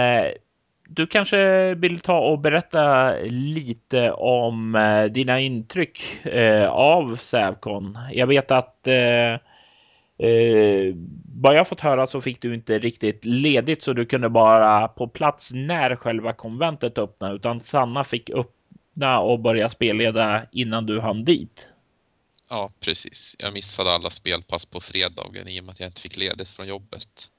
du 0.94 1.06
kanske 1.06 1.74
vill 1.74 2.00
ta 2.00 2.18
och 2.18 2.38
berätta 2.38 3.14
lite 3.24 4.12
om 4.12 4.74
eh, 4.74 5.04
dina 5.04 5.40
intryck 5.40 6.26
eh, 6.26 6.68
av 6.68 7.16
Sävcon. 7.16 7.98
Jag 8.12 8.26
vet 8.26 8.50
att 8.50 8.86
eh, 8.86 9.32
eh, 10.28 10.94
vad 11.40 11.56
jag 11.56 11.68
fått 11.68 11.80
höra 11.80 12.06
så 12.06 12.20
fick 12.20 12.42
du 12.42 12.54
inte 12.54 12.78
riktigt 12.78 13.24
ledigt 13.24 13.82
så 13.82 13.92
du 13.92 14.06
kunde 14.06 14.28
bara 14.28 14.88
på 14.88 15.08
plats 15.08 15.50
när 15.54 15.96
själva 15.96 16.32
konventet 16.32 16.98
öppnade 16.98 17.34
utan 17.34 17.60
Sanna 17.60 18.04
fick 18.04 18.30
öppna 18.30 19.20
och 19.20 19.40
börja 19.40 19.70
spelleda 19.70 20.46
innan 20.52 20.86
du 20.86 21.00
hann 21.00 21.24
dit. 21.24 21.68
Ja, 22.50 22.70
precis. 22.80 23.36
Jag 23.38 23.52
missade 23.52 23.90
alla 23.90 24.10
spelpass 24.10 24.66
på 24.66 24.80
fredagen 24.80 25.48
i 25.48 25.60
och 25.60 25.64
med 25.64 25.72
att 25.72 25.80
jag 25.80 25.88
inte 25.88 26.00
fick 26.00 26.16
ledigt 26.16 26.48
från 26.48 26.66
jobbet. 26.66 27.30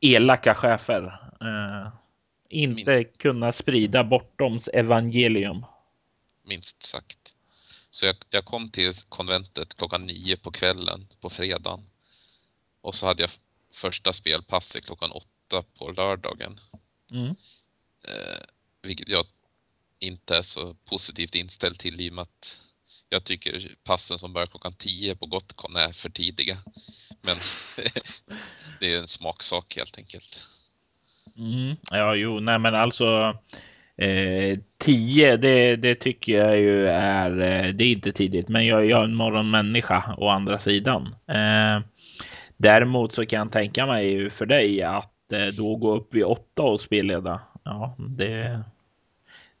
Elaka 0.00 0.54
chefer. 0.54 1.20
Eh 1.40 2.03
inte 2.48 2.90
Minst. 2.90 3.18
kunna 3.18 3.52
sprida 3.52 4.04
bortoms 4.04 4.68
evangelium. 4.68 5.66
Minst 6.44 6.82
sagt. 6.82 7.34
Så 7.90 8.06
jag, 8.06 8.16
jag, 8.30 8.44
kom 8.44 8.70
till 8.70 8.92
konventet 9.08 9.74
klockan 9.74 10.06
nio 10.06 10.36
på 10.36 10.50
kvällen 10.50 11.06
på 11.20 11.30
fredagen. 11.30 11.90
Och 12.80 12.94
så 12.94 13.06
hade 13.06 13.22
jag 13.22 13.30
första 13.72 14.12
spelpasset 14.12 14.84
klockan 14.84 15.10
åtta 15.10 15.64
på 15.78 15.90
lördagen. 15.90 16.60
Mm. 17.10 17.28
Eh, 18.08 18.40
vilket 18.82 19.08
jag 19.08 19.26
inte 19.98 20.36
är 20.36 20.42
så 20.42 20.74
positivt 20.74 21.34
inställd 21.34 21.78
till 21.78 22.00
i 22.00 22.10
och 22.10 22.14
med 22.14 22.22
att 22.22 22.60
jag 23.08 23.24
tycker 23.24 23.76
passen 23.84 24.18
som 24.18 24.32
börjar 24.32 24.46
klockan 24.46 24.74
10 24.74 25.16
på 25.16 25.26
Gotcon 25.26 25.76
är 25.76 25.92
för 25.92 26.10
tidiga. 26.10 26.58
Men 27.22 27.36
det 28.80 28.92
är 28.92 28.98
en 28.98 29.08
smaksak 29.08 29.76
helt 29.76 29.98
enkelt. 29.98 30.44
Mm. 31.36 31.76
Ja, 31.90 32.14
jo, 32.14 32.40
nej, 32.40 32.58
men 32.58 32.74
alltså 32.74 33.36
eh, 33.96 34.58
10, 34.78 35.36
det, 35.36 35.76
det 35.76 35.94
tycker 35.94 36.32
jag 36.32 36.58
ju 36.58 36.88
är, 36.88 37.30
eh, 37.30 37.74
det 37.74 37.84
är 37.84 37.92
inte 37.92 38.12
tidigt, 38.12 38.48
men 38.48 38.66
jag, 38.66 38.86
jag 38.86 39.00
är 39.00 39.04
en 39.04 39.14
morgonmänniska 39.14 40.14
å 40.18 40.28
andra 40.28 40.58
sidan. 40.58 41.14
Eh, 41.26 41.80
däremot 42.56 43.12
så 43.12 43.26
kan 43.26 43.38
jag 43.38 43.52
tänka 43.52 43.86
mig 43.86 44.30
för 44.30 44.46
dig 44.46 44.82
att 44.82 45.32
eh, 45.32 45.46
då 45.46 45.76
gå 45.76 45.96
upp 45.96 46.14
vid 46.14 46.24
åtta 46.24 46.62
och 46.62 46.80
spelleda. 46.80 47.40
Ja, 47.62 47.96
det, 47.98 48.64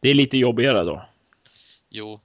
det 0.00 0.08
är 0.08 0.14
lite 0.14 0.38
jobbigare 0.38 0.82
då. 0.82 1.04
Jo, 1.90 2.20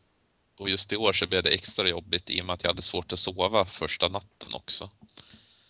och 0.60 0.70
just 0.70 0.94
i 0.94 0.96
år 0.96 1.14
så 1.14 1.28
blev 1.28 1.44
det 1.44 1.50
extra 1.50 1.90
jobbigt 1.90 2.30
i 2.30 2.42
och 2.42 2.46
med 2.46 2.54
att 2.54 2.64
jag 2.64 2.70
hade 2.70 2.82
svårt 2.82 3.14
att 3.14 3.20
sova 3.20 3.66
första 3.66 4.08
natten 4.08 4.50
också. 4.54 4.90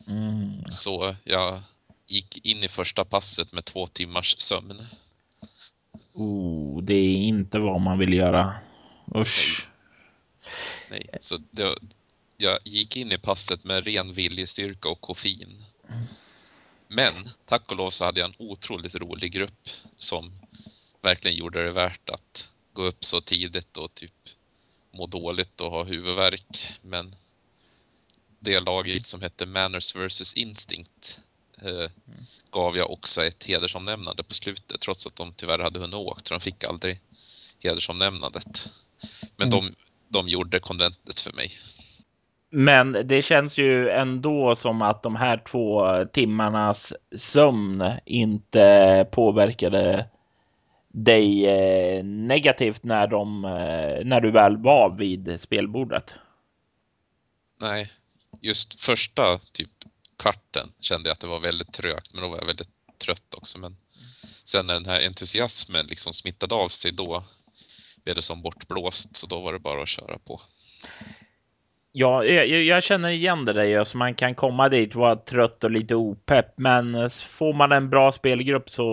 Mm. 0.08 0.64
Så 0.70 1.16
jag 1.24 1.62
gick 2.10 2.46
in 2.46 2.64
i 2.64 2.68
första 2.68 3.06
passet 3.06 3.54
med 3.54 3.66
två 3.66 3.88
timmars 3.88 4.36
sömn. 4.38 4.88
Oh, 6.14 6.84
det 6.84 6.94
är 6.94 7.16
inte 7.16 7.60
vad 7.60 7.82
man 7.82 8.00
vill 8.00 8.14
göra. 8.14 8.56
Usch. 9.16 9.68
Nej, 10.90 11.08
Nej. 11.12 11.20
så 11.22 11.38
det, 11.52 11.76
jag 12.38 12.60
gick 12.66 12.98
in 12.98 13.12
i 13.12 13.18
passet 13.18 13.64
med 13.64 13.86
ren 13.86 14.14
viljestyrka 14.14 14.90
och 14.90 15.02
koffein. 15.02 15.64
Men 16.88 17.30
tack 17.46 17.72
och 17.72 17.78
lov 17.78 17.90
så 17.90 18.06
hade 18.06 18.20
jag 18.20 18.30
en 18.30 18.48
otroligt 18.48 18.96
rolig 18.96 19.32
grupp 19.32 19.70
som 19.98 20.32
verkligen 21.02 21.38
gjorde 21.38 21.64
det 21.64 21.72
värt 21.72 22.10
att 22.10 22.50
gå 22.74 22.84
upp 22.84 23.04
så 23.04 23.22
tidigt 23.22 23.78
och 23.78 23.94
typ 23.94 24.14
må 24.92 25.08
dåligt 25.08 25.62
och 25.62 25.72
ha 25.72 25.84
huvudvärk. 25.84 26.80
Men 26.82 27.16
det 28.40 28.60
laget 28.60 29.06
som 29.06 29.22
hette 29.22 29.46
Manners 29.46 29.96
vs 29.96 30.34
Instinct 30.34 31.22
eh, 31.66 31.90
gav 32.52 32.78
jag 32.78 32.92
också 32.92 33.24
ett 33.24 33.44
hedersomnämnande 33.44 34.24
på 34.24 34.34
slutet 34.34 34.82
trots 34.82 35.08
att 35.08 35.16
de 35.16 35.34
tyvärr 35.34 35.60
hade 35.60 35.80
hunnit 35.80 35.96
åkt 35.96 36.28
så 36.28 36.34
de 36.34 36.42
fick 36.42 36.64
aldrig 36.64 37.00
hedersomnämnandet. 37.64 38.70
Men 39.36 39.48
mm. 39.48 39.62
de, 39.62 39.76
de 40.08 40.30
gjorde 40.30 40.60
konventet 40.60 41.20
för 41.20 41.34
mig. 41.34 41.52
Men 42.52 42.92
det 43.06 43.22
känns 43.22 43.58
ju 43.58 43.90
ändå 43.90 44.56
som 44.56 44.82
att 44.82 45.04
de 45.04 45.16
här 45.16 45.38
två 45.38 46.06
timmarnas 46.06 46.94
sömn 47.16 47.84
inte 48.06 49.08
påverkade 49.12 50.10
dig 50.88 51.48
eh, 51.48 52.04
negativt 52.04 52.84
när, 52.84 53.08
de, 53.08 53.46
eh, 53.46 54.06
när 54.06 54.22
du 54.22 54.32
väl 54.32 54.58
var 54.58 54.90
vid 54.90 55.42
spelbordet? 55.42 56.14
Nej, 57.62 57.92
just 58.42 58.86
första 58.86 59.38
typ 59.52 59.70
kvarten 60.20 60.72
kände 60.80 61.10
jag 61.10 61.14
att 61.14 61.20
det 61.20 61.28
var 61.28 61.40
väldigt 61.40 61.74
trögt, 61.74 62.14
men 62.14 62.24
då 62.24 62.30
var 62.30 62.38
jag 62.38 62.46
väldigt 62.46 62.70
trött 62.98 63.34
också. 63.34 63.58
Men 63.58 63.78
sen 64.44 64.68
när 64.68 64.74
den 64.74 64.86
här 64.86 65.06
entusiasmen 65.06 65.86
liksom 65.86 66.14
smittade 66.14 66.56
av 66.56 66.70
sig 66.70 66.92
då 66.92 67.24
blev 68.04 68.16
det 68.16 68.22
som 68.22 68.42
bortblåst, 68.42 69.16
så 69.16 69.28
då 69.28 69.40
var 69.40 69.54
det 69.54 69.60
bara 69.60 69.84
att 69.84 69.90
köra 69.90 70.18
på. 70.18 70.42
Ja, 71.92 72.24
jag, 72.24 72.48
jag, 72.48 72.84
känner 72.84 73.10
igen 73.10 73.46
det 73.46 73.54
där. 73.54 73.84
Så 73.84 73.98
man 73.98 74.16
kan 74.16 74.36
komma 74.36 74.70
dit, 74.70 74.96
vara 74.96 75.16
trött 75.16 75.64
och 75.64 75.72
lite 75.72 75.96
opepp. 75.96 76.58
Men 76.58 77.10
får 77.10 77.54
man 77.54 77.72
en 77.72 77.90
bra 77.90 78.12
spelgrupp 78.12 78.70
så 78.70 78.86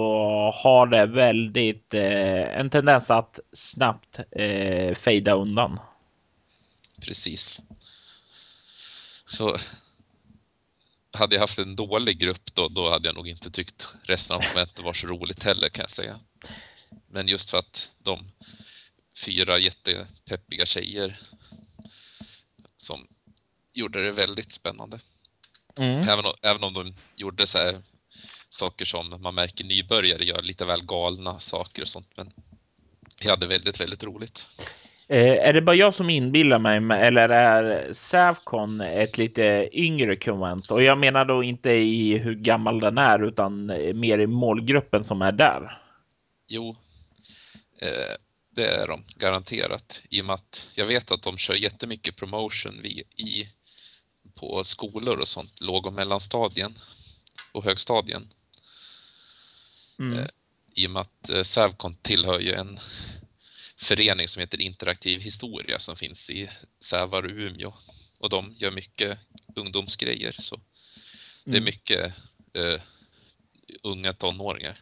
har 0.54 0.86
det 0.86 1.06
väldigt 1.06 1.94
eh, 1.94 2.58
en 2.58 2.70
tendens 2.70 3.10
att 3.10 3.40
snabbt 3.52 4.18
eh, 4.30 4.94
fejda 4.94 5.32
undan. 5.32 5.80
Precis. 7.00 7.62
Så 9.26 9.56
hade 11.16 11.34
jag 11.34 11.40
haft 11.40 11.58
en 11.58 11.76
dålig 11.76 12.18
grupp 12.18 12.54
då, 12.54 12.68
då 12.68 12.90
hade 12.90 13.08
jag 13.08 13.14
nog 13.14 13.28
inte 13.28 13.50
tyckt 13.50 13.86
resten 14.02 14.36
av 14.36 14.42
momentet 14.48 14.84
var 14.84 14.92
så 14.92 15.06
roligt 15.06 15.42
heller 15.42 15.68
kan 15.68 15.82
jag 15.82 15.90
säga. 15.90 16.20
Men 17.08 17.28
just 17.28 17.50
för 17.50 17.58
att 17.58 17.90
de 17.98 18.30
fyra 19.16 19.58
jättepeppiga 19.58 20.66
tjejer 20.66 21.20
som 22.76 23.06
gjorde 23.72 24.04
det 24.04 24.12
väldigt 24.12 24.52
spännande. 24.52 25.00
Mm. 25.76 26.08
Även, 26.08 26.24
om, 26.24 26.32
även 26.42 26.64
om 26.64 26.74
de 26.74 26.94
gjorde 27.16 27.46
så 27.46 27.58
här 27.58 27.82
saker 28.50 28.84
som 28.84 29.22
man 29.22 29.34
märker 29.34 29.64
nybörjare 29.64 30.24
gör 30.24 30.42
lite 30.42 30.64
väl 30.64 30.84
galna 30.84 31.40
saker 31.40 31.82
och 31.82 31.88
sånt. 31.88 32.08
Men 32.16 32.32
jag 33.20 33.30
hade 33.30 33.46
väldigt, 33.46 33.80
väldigt 33.80 34.04
roligt. 34.04 34.46
Eh, 35.08 35.48
är 35.48 35.52
det 35.52 35.60
bara 35.60 35.76
jag 35.76 35.94
som 35.94 36.10
inbillar 36.10 36.58
mig 36.58 37.00
eller 37.06 37.28
är 37.28 37.92
Savcon 37.92 38.80
ett 38.80 39.18
lite 39.18 39.68
yngre 39.72 40.16
konvent? 40.16 40.70
Och 40.70 40.82
jag 40.82 40.98
menar 40.98 41.24
då 41.24 41.42
inte 41.42 41.70
i 41.70 42.18
hur 42.18 42.34
gammal 42.34 42.80
den 42.80 42.98
är 42.98 43.28
utan 43.28 43.66
mer 43.94 44.18
i 44.18 44.26
målgruppen 44.26 45.04
som 45.04 45.22
är 45.22 45.32
där. 45.32 45.82
Jo, 46.48 46.76
eh, 47.82 48.16
det 48.50 48.66
är 48.66 48.86
de 48.88 49.04
garanterat 49.16 50.02
i 50.10 50.22
och 50.22 50.26
med 50.26 50.34
att 50.34 50.68
jag 50.74 50.86
vet 50.86 51.10
att 51.10 51.22
de 51.22 51.38
kör 51.38 51.54
jättemycket 51.54 52.16
promotion 52.16 52.84
i, 52.84 53.48
på 54.34 54.64
skolor 54.64 55.20
och 55.20 55.28
sånt, 55.28 55.60
låg 55.60 55.86
och 55.86 55.92
mellanstadien 55.92 56.74
och 57.52 57.64
högstadien. 57.64 58.28
Mm. 59.98 60.18
Eh, 60.18 60.26
I 60.74 60.86
och 60.86 60.90
med 60.90 61.02
att 61.02 61.30
eh, 61.30 61.42
Savcon 61.42 61.96
tillhör 62.02 62.38
ju 62.38 62.52
en 62.52 62.78
förening 63.76 64.28
som 64.28 64.40
heter 64.40 64.60
Interaktiv 64.60 65.20
historia 65.20 65.78
som 65.78 65.96
finns 65.96 66.30
i 66.30 66.50
Sävar 66.80 67.22
och 67.22 67.30
Umeå 67.30 67.72
och 68.18 68.30
de 68.30 68.54
gör 68.58 68.70
mycket 68.70 69.18
ungdomsgrejer 69.56 70.34
så 70.38 70.60
det 71.44 71.50
är 71.50 71.56
mm. 71.56 71.64
mycket 71.64 72.14
eh, 72.52 72.80
unga 73.82 74.12
tonåringar. 74.12 74.78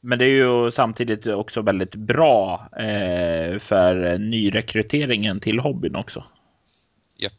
Men 0.00 0.18
det 0.18 0.24
är 0.24 0.28
ju 0.28 0.70
samtidigt 0.70 1.26
också 1.26 1.62
väldigt 1.62 1.94
bra 1.94 2.68
eh, 2.72 3.58
för 3.58 4.18
nyrekryteringen 4.18 5.40
till 5.40 5.58
hobbyn 5.58 5.96
också. 5.96 6.24
Japp. 7.16 7.32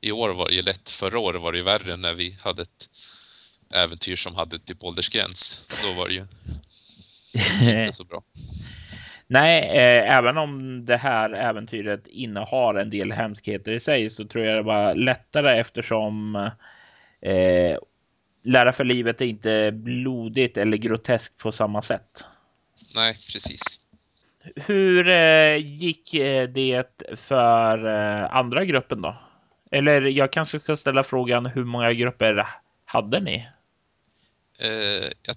I 0.00 0.12
år 0.12 0.30
var 0.30 0.48
det 0.48 0.54
ju 0.54 0.62
lätt. 0.62 0.90
Förra 0.90 1.18
året 1.18 1.42
var 1.42 1.52
det 1.52 1.58
ju 1.58 1.64
värre 1.64 1.96
när 1.96 2.14
vi 2.14 2.36
hade 2.40 2.62
ett 2.62 2.88
äventyr 3.74 4.16
som 4.16 4.34
hade 4.34 4.58
typ 4.58 4.84
åldersgräns. 4.84 5.68
Då 5.82 5.92
var 5.92 6.08
det 6.08 6.14
ju 6.14 6.26
inte 7.82 7.92
så 7.92 8.04
bra. 8.04 8.22
Nej, 9.32 9.62
eh, 9.62 10.16
även 10.16 10.38
om 10.38 10.84
det 10.86 10.96
här 10.96 11.30
äventyret 11.30 12.06
innehar 12.06 12.74
en 12.74 12.90
del 12.90 13.12
hemskheter 13.12 13.72
i 13.72 13.80
sig 13.80 14.10
så 14.10 14.24
tror 14.24 14.44
jag 14.44 14.56
det 14.56 14.62
var 14.62 14.94
lättare 14.94 15.60
eftersom 15.60 16.36
eh, 17.20 17.78
Lära 18.42 18.72
för 18.72 18.84
livet 18.84 19.20
är 19.20 19.24
inte 19.24 19.70
blodigt 19.72 20.56
eller 20.56 20.76
groteskt 20.76 21.36
på 21.36 21.52
samma 21.52 21.82
sätt. 21.82 22.24
Nej, 22.94 23.14
precis. 23.32 23.62
Hur 24.56 25.08
eh, 25.08 25.56
gick 25.56 26.14
eh, 26.14 26.48
det 26.48 27.00
för 27.16 27.86
eh, 27.86 28.36
andra 28.36 28.64
gruppen 28.64 29.02
då? 29.02 29.16
Eller 29.70 30.02
jag 30.02 30.32
kanske 30.32 30.60
ska 30.60 30.76
ställa 30.76 31.04
frågan 31.04 31.46
hur 31.46 31.64
många 31.64 31.92
grupper 31.92 32.48
hade 32.84 33.20
ni? 33.20 33.48
Eh, 34.60 35.10
jag, 35.22 35.36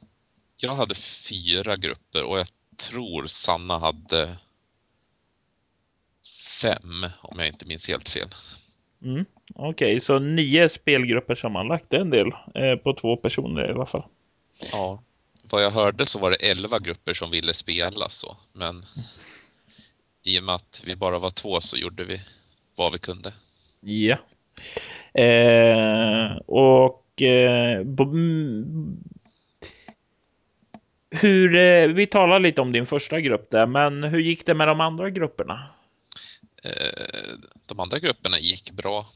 jag 0.57 0.75
hade 0.75 0.95
fyra 1.29 1.75
grupper 1.75 2.23
och 2.25 2.39
jag 2.39 2.47
tror 2.89 3.27
Sanna 3.27 3.77
hade 3.77 4.37
fem 6.61 7.09
om 7.21 7.39
jag 7.39 7.47
inte 7.47 7.65
minns 7.65 7.87
helt 7.87 8.09
fel. 8.09 8.27
Mm. 9.03 9.25
Okej, 9.55 9.97
okay, 9.97 10.01
så 10.01 10.19
nio 10.19 10.69
spelgrupper 10.69 11.35
sammanlagt, 11.35 11.85
det 11.89 11.97
är 11.97 12.01
en 12.01 12.09
del 12.09 12.27
eh, 12.55 12.75
på 12.75 12.93
två 12.93 13.17
personer 13.17 13.69
i 13.69 13.71
alla 13.71 13.85
fall. 13.85 14.03
Ja, 14.71 15.03
vad 15.49 15.63
jag 15.63 15.71
hörde 15.71 16.05
så 16.05 16.19
var 16.19 16.29
det 16.29 16.49
elva 16.49 16.79
grupper 16.79 17.13
som 17.13 17.31
ville 17.31 17.53
spela 17.53 18.09
så, 18.09 18.37
men 18.53 18.85
i 20.23 20.39
och 20.39 20.43
med 20.43 20.55
att 20.55 20.83
vi 20.85 20.95
bara 20.95 21.19
var 21.19 21.29
två 21.29 21.61
så 21.61 21.77
gjorde 21.77 22.03
vi 22.03 22.21
vad 22.75 22.93
vi 22.93 22.99
kunde. 22.99 23.33
Ja. 23.79 24.17
Eh, 25.21 26.37
och 26.45 27.21
eh, 27.21 27.83
hur, 31.13 31.55
eh, 31.55 31.87
vi 31.87 32.07
talar 32.07 32.39
lite 32.39 32.61
om 32.61 32.71
din 32.71 32.87
första 32.87 33.21
grupp 33.21 33.51
där, 33.51 33.65
men 33.65 34.03
hur 34.03 34.19
gick 34.19 34.45
det 34.45 34.53
med 34.53 34.67
de 34.67 34.81
andra 34.81 35.09
grupperna? 35.09 35.69
Eh, 36.63 37.33
de 37.65 37.79
andra 37.79 37.99
grupperna 37.99 38.39
gick 38.39 38.71
bra. 38.71 39.07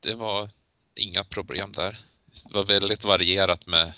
Det 0.00 0.14
var 0.14 0.48
inga 0.94 1.24
problem 1.24 1.72
där. 1.72 1.98
Det 2.44 2.54
var 2.54 2.64
väldigt 2.64 3.04
varierat 3.04 3.66
med, 3.66 3.92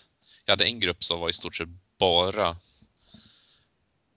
jag 0.45 0.53
hade 0.53 0.65
en 0.65 0.81
grupp 0.81 1.05
som 1.05 1.21
var 1.21 1.31
i 1.31 1.33
stort 1.33 1.57
sett 1.57 1.69
bara 1.99 2.57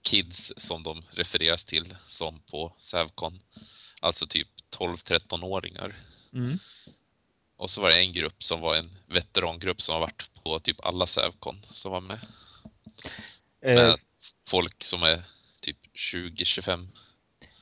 kids 0.02 0.52
som 0.56 0.82
de 0.82 1.02
refereras 1.10 1.64
till 1.64 1.94
som 2.08 2.38
på 2.50 2.72
Sävcon. 2.78 3.40
Alltså 4.00 4.26
typ 4.26 4.48
12-13-åringar. 4.78 5.96
Mm. 6.32 6.58
Och 7.56 7.70
så 7.70 7.80
var 7.80 7.88
det 7.88 8.00
en 8.00 8.12
grupp 8.12 8.42
som 8.42 8.60
var 8.60 8.76
en 8.76 8.90
veterangrupp 9.06 9.80
som 9.80 9.92
har 9.92 10.00
varit 10.00 10.30
på 10.44 10.58
typ 10.58 10.86
alla 10.86 11.06
Sävcon 11.06 11.56
som 11.70 11.92
var 11.92 12.00
med. 12.00 12.18
Eh. 13.62 13.74
Med 13.74 13.96
folk 14.48 14.84
som 14.84 15.02
är 15.02 15.22
typ 15.60 15.78
20-25 15.94 16.86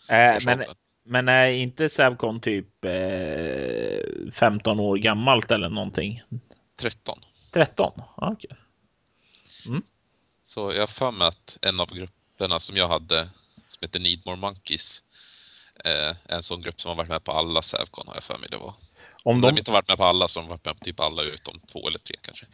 Äh, 0.09 0.37
men, 0.45 0.65
men 1.05 1.29
är 1.29 1.47
inte 1.47 1.89
Sävcon 1.89 2.41
typ 2.41 2.85
eh, 2.85 4.33
15 4.33 4.81
år 4.81 4.97
gammalt 4.97 5.51
eller 5.51 5.69
någonting? 5.69 6.23
13. 6.77 7.19
13? 7.51 7.93
Okej. 8.17 8.33
Okay. 8.33 8.59
Mm. 9.67 9.83
Så 10.43 10.73
jag 10.73 10.81
har 10.81 10.87
för 10.87 11.11
mig 11.11 11.29
att 11.29 11.59
en 11.63 11.81
av 11.81 11.95
grupperna 11.95 12.61
som 12.61 12.77
jag 12.77 12.89
hade 12.89 13.29
som 13.69 13.79
heter 13.81 14.01
Need 14.01 14.23
More 14.25 14.37
Monkeys 14.37 15.03
eh, 15.85 16.17
en 16.25 16.43
sån 16.43 16.61
grupp 16.63 16.81
som 16.81 16.89
har 16.89 16.97
varit 16.97 17.09
med 17.09 17.25
på 17.25 17.33
alla 17.33 17.63
Sävcon 17.63 18.05
har 18.07 18.15
jag 18.15 18.25
för 18.25 18.39
mig 18.39 18.49
det 18.51 18.57
var. 18.57 18.75
Om 19.25 19.41
de... 19.41 19.51
de 19.51 19.59
inte 19.59 19.71
varit 19.71 19.89
med 19.89 19.99
på 19.99 20.05
alla 20.05 20.29
så 20.29 20.41
de 20.41 20.49
varit 20.49 20.65
med 20.65 20.79
på 20.79 20.85
typ 20.85 21.01
alla 21.01 21.23
utom 21.23 21.61
två 21.73 21.89
eller 21.89 21.99
tre 21.99 22.17
kanske. 22.23 22.47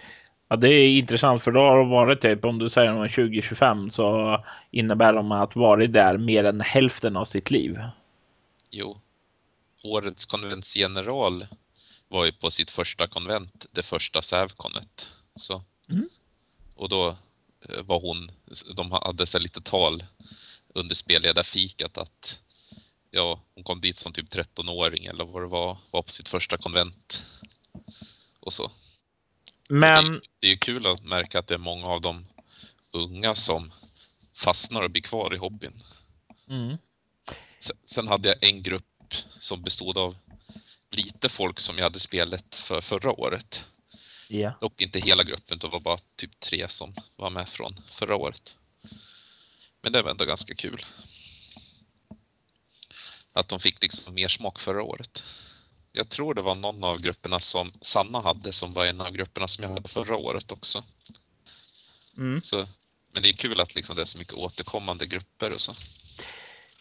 Ja, 0.48 0.56
det 0.56 0.68
är 0.68 0.98
intressant 0.98 1.42
för 1.42 1.50
då 1.52 1.61
har 1.61 1.78
de 1.78 1.90
varit 1.90 2.20
typ 2.20 2.44
om 2.44 2.59
du 2.59 2.70
säger 2.70 3.09
2025 3.09 3.90
så 3.90 4.37
innebär 4.70 5.12
de 5.12 5.33
att 5.33 5.56
varit 5.56 5.92
där 5.92 6.18
mer 6.18 6.44
än 6.44 6.61
hälften 6.61 7.16
av 7.16 7.24
sitt 7.24 7.50
liv. 7.50 7.78
Jo. 8.70 9.00
Årets 9.83 10.24
konventsgeneral 10.24 11.46
var 12.09 12.24
ju 12.24 12.33
på 12.33 12.50
sitt 12.50 12.70
första 12.70 13.06
konvent, 13.06 13.66
det 13.72 13.83
första 13.83 14.22
Sävkonet. 14.22 15.09
Så. 15.35 15.62
Mm. 15.90 16.09
Och 16.76 16.88
då 16.88 17.09
eh, 17.68 17.85
var 17.85 18.00
hon, 18.00 18.30
de 18.76 18.92
hade 18.92 19.26
så 19.26 19.38
lite 19.38 19.61
tal 19.61 20.02
under 20.74 20.94
spelledarfikat 20.94 21.98
att 21.98 22.40
ja, 23.10 23.40
hon 23.54 23.64
kom 23.64 23.80
dit 23.80 23.96
som 23.96 24.12
typ 24.12 24.34
13-åring 24.34 25.06
eller 25.06 25.24
vad 25.24 25.42
det 25.42 25.48
var, 25.48 25.78
var 25.90 26.02
på 26.02 26.10
sitt 26.10 26.28
första 26.28 26.56
konvent. 26.56 27.22
Och 28.40 28.52
så. 28.52 28.70
Men... 29.68 30.12
Det, 30.12 30.20
det 30.38 30.46
är 30.46 30.50
ju 30.50 30.56
kul 30.56 30.86
att 30.86 31.04
märka 31.04 31.38
att 31.38 31.46
det 31.46 31.54
är 31.54 31.58
många 31.58 31.86
av 31.86 32.00
de 32.00 32.26
unga 32.92 33.34
som 33.34 33.72
fastnar 34.36 34.82
och 34.82 34.90
blir 34.90 35.02
kvar 35.02 35.34
i 35.34 35.36
hobbyn. 35.36 35.82
Mm. 36.48 36.76
Sen 37.84 38.08
hade 38.08 38.28
jag 38.28 38.44
en 38.44 38.62
grupp 38.62 39.14
som 39.38 39.62
bestod 39.62 39.98
av 39.98 40.16
lite 40.90 41.28
folk 41.28 41.60
som 41.60 41.76
jag 41.76 41.84
hade 41.84 42.00
spelat 42.00 42.54
för 42.54 42.80
förra 42.80 43.12
året. 43.12 43.66
Yeah. 44.28 44.54
Dock 44.60 44.80
inte 44.80 45.00
hela 45.00 45.24
gruppen, 45.24 45.58
det 45.58 45.68
var 45.68 45.80
bara 45.80 45.98
typ 46.16 46.40
tre 46.40 46.68
som 46.68 46.94
var 47.16 47.30
med 47.30 47.48
från 47.48 47.74
förra 47.90 48.16
året. 48.16 48.56
Men 49.82 49.92
det 49.92 50.02
var 50.02 50.10
ändå 50.10 50.24
ganska 50.24 50.54
kul. 50.54 50.84
Att 53.32 53.48
de 53.48 53.60
fick 53.60 53.82
liksom 53.82 54.14
mer 54.14 54.28
smak 54.28 54.58
förra 54.58 54.82
året. 54.82 55.22
Jag 55.92 56.08
tror 56.08 56.34
det 56.34 56.42
var 56.42 56.54
någon 56.54 56.84
av 56.84 57.00
grupperna 57.00 57.40
som 57.40 57.72
Sanna 57.80 58.20
hade 58.20 58.52
som 58.52 58.72
var 58.72 58.86
en 58.86 59.00
av 59.00 59.10
grupperna 59.10 59.48
som 59.48 59.64
jag 59.64 59.70
hade 59.70 59.88
förra 59.88 60.16
året 60.16 60.52
också. 60.52 60.82
Mm. 62.18 62.40
Så, 62.42 62.56
men 63.12 63.22
det 63.22 63.28
är 63.28 63.32
kul 63.32 63.60
att 63.60 63.74
liksom 63.74 63.96
det 63.96 64.02
är 64.02 64.06
så 64.06 64.18
mycket 64.18 64.34
återkommande 64.34 65.06
grupper 65.06 65.52
och 65.52 65.60
så. 65.60 65.72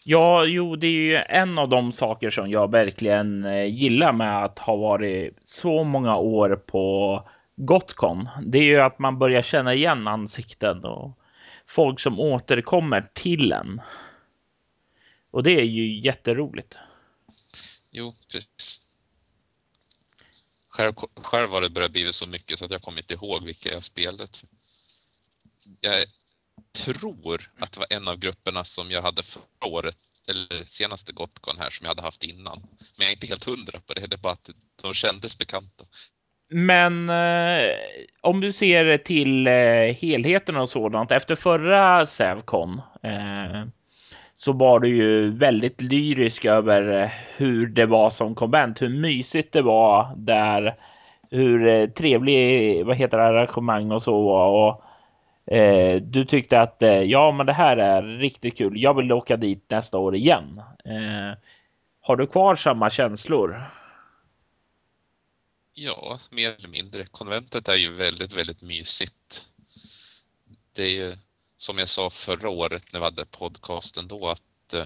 Ja, 0.04 0.44
jo, 0.44 0.76
det 0.76 0.86
är 0.86 0.90
ju 0.90 1.16
en 1.16 1.58
av 1.58 1.68
de 1.68 1.92
saker 1.92 2.30
som 2.30 2.50
jag 2.50 2.70
verkligen 2.70 3.44
eh, 3.44 3.64
gillar 3.64 4.12
med 4.12 4.44
att 4.44 4.58
ha 4.58 4.76
varit 4.76 5.38
så 5.44 5.84
många 5.84 6.16
år 6.16 6.56
på 6.56 7.28
Gotcon. 7.56 8.28
Det 8.46 8.58
är 8.58 8.62
ju 8.62 8.80
att 8.80 8.98
man 8.98 9.18
börjar 9.18 9.42
känna 9.42 9.74
igen 9.74 10.08
ansikten 10.08 10.84
och 10.84 11.18
folk 11.66 12.00
som 12.00 12.20
återkommer 12.20 13.08
till 13.12 13.52
en. 13.52 13.80
Och 15.30 15.42
det 15.42 15.50
är 15.50 15.64
ju 15.64 16.00
jätteroligt. 16.00 16.74
Jo, 17.90 18.16
precis. 18.32 18.80
Själv, 20.68 20.92
själv 21.14 21.50
har 21.50 21.60
det 21.60 21.70
börjat 21.70 21.92
bli 21.92 22.12
så 22.12 22.26
mycket 22.26 22.58
så 22.58 22.64
att 22.64 22.70
jag 22.70 22.82
kommer 22.82 22.98
inte 22.98 23.14
ihåg 23.14 23.44
vilka 23.44 23.72
jag 23.72 23.84
spelat. 23.84 24.44
Jag 25.80 26.04
tror 26.72 27.50
att 27.58 27.72
det 27.72 27.80
var 27.80 27.86
en 27.90 28.08
av 28.08 28.16
grupperna 28.16 28.64
som 28.64 28.90
jag 28.90 29.02
hade 29.02 29.22
förra 29.22 29.66
året, 29.66 29.96
eller 30.28 30.64
senaste 30.64 31.12
Gotcon 31.12 31.58
här 31.58 31.70
som 31.70 31.84
jag 31.84 31.90
hade 31.90 32.02
haft 32.02 32.24
innan. 32.24 32.60
Men 32.96 33.04
jag 33.04 33.08
är 33.08 33.12
inte 33.12 33.26
helt 33.26 33.44
hundra 33.44 33.80
på 33.80 33.94
det, 33.94 34.06
det 34.06 34.16
är 34.16 34.18
bara 34.18 34.32
att 34.32 34.50
de 34.82 34.94
kändes 34.94 35.38
bekanta. 35.38 35.84
Men 36.48 37.10
eh, 37.10 37.74
om 38.20 38.40
du 38.40 38.52
ser 38.52 38.98
till 38.98 39.46
eh, 39.46 39.52
helheten 39.94 40.56
och 40.56 40.70
sådant 40.70 41.10
efter 41.12 41.34
förra 41.34 42.06
Sävcon 42.06 42.80
eh, 43.02 43.64
så 44.40 44.52
var 44.52 44.80
du 44.80 44.88
ju 44.88 45.30
väldigt 45.30 45.80
lyrisk 45.80 46.44
över 46.44 47.02
eh, 47.02 47.10
hur 47.36 47.66
det 47.66 47.86
var 47.86 48.10
som 48.10 48.34
konvent, 48.34 48.82
hur 48.82 48.88
mysigt 48.88 49.52
det 49.52 49.62
var 49.62 50.14
där, 50.16 50.74
hur 51.30 51.66
eh, 51.66 51.88
trevlig, 51.88 52.86
vad 52.86 52.96
heter 52.96 53.18
det, 53.18 53.24
arrangemang 53.24 53.92
och 53.92 54.02
så 54.02 54.22
var 54.22 54.48
och 54.48 55.54
eh, 55.54 56.02
du 56.02 56.24
tyckte 56.24 56.60
att 56.60 56.82
eh, 56.82 57.02
ja, 57.02 57.32
men 57.32 57.46
det 57.46 57.52
här 57.52 57.76
är 57.76 58.02
riktigt 58.02 58.56
kul. 58.58 58.82
Jag 58.82 58.94
vill 58.94 59.12
åka 59.12 59.36
dit 59.36 59.70
nästa 59.70 59.98
år 59.98 60.16
igen. 60.16 60.62
Eh, 60.84 61.38
har 62.00 62.16
du 62.16 62.26
kvar 62.26 62.56
samma 62.56 62.90
känslor? 62.90 63.62
Ja, 65.74 66.18
mer 66.30 66.50
eller 66.58 66.68
mindre. 66.68 67.04
Konventet 67.04 67.68
är 67.68 67.76
ju 67.76 67.92
väldigt, 67.92 68.36
väldigt 68.36 68.62
mysigt. 68.62 69.44
Det 70.72 70.82
är 70.82 70.94
ju 70.94 71.16
som 71.60 71.78
jag 71.78 71.88
sa 71.88 72.10
förra 72.10 72.48
året 72.48 72.92
när 72.92 73.00
vi 73.00 73.04
hade 73.04 73.24
podcasten 73.24 74.08
då 74.08 74.28
att 74.28 74.74
eh, 74.74 74.84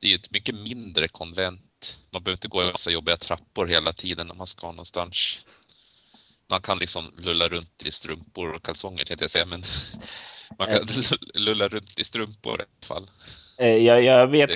det 0.00 0.12
är 0.12 0.14
ett 0.14 0.30
mycket 0.30 0.54
mindre 0.54 1.08
konvent. 1.08 1.98
Man 2.10 2.22
behöver 2.22 2.36
inte 2.36 2.48
gå 2.48 2.62
i 2.62 2.72
massa 2.72 2.90
jobbiga 2.90 3.16
trappor 3.16 3.66
hela 3.66 3.92
tiden 3.92 4.26
när 4.26 4.34
man 4.34 4.46
ska 4.46 4.66
någonstans. 4.66 5.38
Man 6.48 6.60
kan 6.60 6.78
liksom 6.78 7.12
lulla 7.18 7.48
runt 7.48 7.82
i 7.84 7.92
strumpor 7.92 8.52
och 8.52 8.62
kalsonger 8.62 9.04
tänkte 9.04 9.24
jag 9.24 9.30
säga, 9.30 9.46
men 9.46 9.62
man 10.58 10.68
kan 10.68 10.82
eh. 10.82 11.12
lulla 11.34 11.68
runt 11.68 11.98
i 11.98 12.04
strumpor 12.04 12.60
i 12.60 12.64
alla 12.64 12.86
fall. 12.86 13.10
Eh, 13.58 13.76
jag, 13.76 14.02
jag 14.02 14.26
vet 14.26 14.50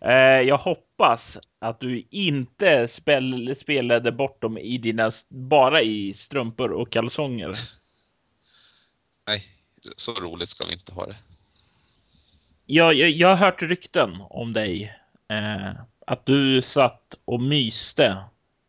Jag 0.46 0.58
hoppas 0.58 1.38
att 1.58 1.80
du 1.80 2.06
inte 2.10 2.88
spel, 2.88 3.56
spelade 3.60 4.12
bort 4.12 4.42
dem 4.42 4.58
i 4.58 4.78
dina, 4.78 5.10
bara 5.28 5.82
i 5.82 6.14
strumpor 6.14 6.72
och 6.72 6.92
kalsonger. 6.92 7.79
Nej, 9.30 9.42
så 9.96 10.12
roligt 10.12 10.48
ska 10.48 10.64
vi 10.64 10.72
inte 10.72 10.92
ha 10.92 11.06
det. 11.06 11.16
Jag, 12.66 12.94
jag, 12.94 13.10
jag 13.10 13.28
har 13.28 13.36
hört 13.36 13.62
rykten 13.62 14.16
om 14.30 14.52
dig. 14.52 14.94
Eh, 15.28 15.70
att 16.06 16.26
du 16.26 16.62
satt 16.62 17.14
och 17.24 17.40
myste 17.40 18.16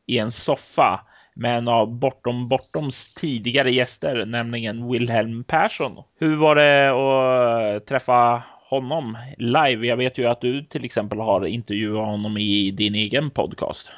i 0.06 0.18
en 0.18 0.32
soffa 0.32 1.06
med 1.34 1.58
en 1.58 1.68
av 1.68 1.94
Bortom 1.94 2.50
Bortoms 2.50 3.14
tidigare 3.14 3.72
gäster, 3.72 4.26
nämligen 4.26 4.92
Wilhelm 4.92 5.44
Persson. 5.44 6.04
Hur 6.20 6.36
var 6.36 6.56
det 6.56 6.90
att 6.92 7.88
träffa 7.88 8.44
honom 8.70 9.18
live? 9.38 9.88
Jag 9.88 9.98
vet 9.98 10.18
ju 10.18 10.26
att 10.26 10.42
du 10.42 10.64
till 10.64 10.86
exempel 10.86 11.20
har 11.20 11.46
intervjuat 11.46 12.06
honom 12.06 12.38
i 12.38 12.72
din 12.72 12.96
egen 12.96 13.30
podcast. 13.30 13.92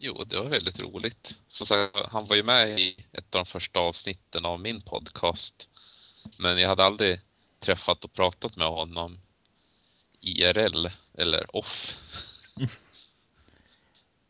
Jo, 0.00 0.24
det 0.26 0.36
var 0.36 0.48
väldigt 0.48 0.80
roligt. 0.80 1.38
Som 1.48 1.66
sagt, 1.66 1.96
han 2.10 2.26
var 2.26 2.36
ju 2.36 2.42
med 2.42 2.80
i 2.80 2.96
ett 3.12 3.34
av 3.34 3.44
de 3.44 3.46
första 3.46 3.80
avsnitten 3.80 4.44
av 4.44 4.60
min 4.60 4.80
podcast. 4.80 5.68
Men 6.38 6.58
jag 6.58 6.68
hade 6.68 6.84
aldrig 6.84 7.20
träffat 7.58 8.04
och 8.04 8.12
pratat 8.12 8.56
med 8.56 8.66
honom 8.66 9.18
IRL 10.20 10.86
eller 11.14 11.56
off. 11.56 11.96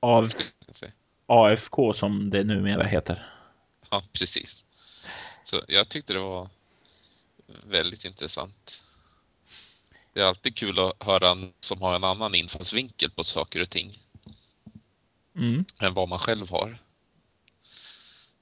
Av 0.00 0.28
AFK 1.26 1.94
som 1.94 2.30
det 2.30 2.44
numera 2.44 2.86
heter. 2.86 3.32
Ja, 3.90 4.02
precis. 4.12 4.66
Så 5.44 5.62
jag 5.68 5.88
tyckte 5.88 6.12
det 6.12 6.20
var 6.20 6.48
väldigt 7.46 8.04
intressant. 8.04 8.84
Det 10.12 10.20
är 10.20 10.24
alltid 10.24 10.56
kul 10.56 10.78
att 10.78 11.02
höra 11.02 11.30
en 11.30 11.52
som 11.60 11.82
har 11.82 11.94
en 11.94 12.04
annan 12.04 12.34
infallsvinkel 12.34 13.10
på 13.10 13.24
saker 13.24 13.60
och 13.60 13.70
ting 13.70 13.92
mm. 15.38 15.64
än 15.80 15.94
vad 15.94 16.08
man 16.08 16.18
själv 16.18 16.50
har. 16.50 16.78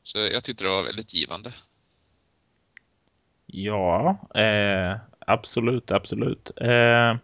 Så 0.02 0.18
jag 0.18 0.44
tyckte 0.44 0.64
det 0.64 0.70
var 0.70 0.82
väldigt 0.82 1.14
givande. 1.14 1.52
Ja, 3.46 4.18
eh, 4.34 4.96
absolut, 5.18 5.90
absolut. 5.90 6.50
Eh, 6.56 7.16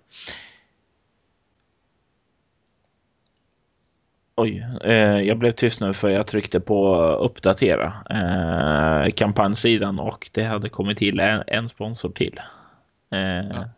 oj, 4.34 4.66
eh, 4.84 5.20
jag 5.20 5.38
blev 5.38 5.52
tyst 5.52 5.80
nu 5.80 5.94
för 5.94 6.08
jag 6.08 6.26
tryckte 6.26 6.60
på 6.60 6.96
uppdatera 7.02 8.04
eh, 8.10 9.12
kampanjsidan 9.12 10.00
och 10.00 10.30
det 10.32 10.44
hade 10.44 10.68
kommit 10.68 10.98
till 10.98 11.20
en, 11.20 11.42
en 11.46 11.68
sponsor 11.68 12.10
till. 12.10 12.40
Eh, 13.10 13.20
ja, 13.20 13.68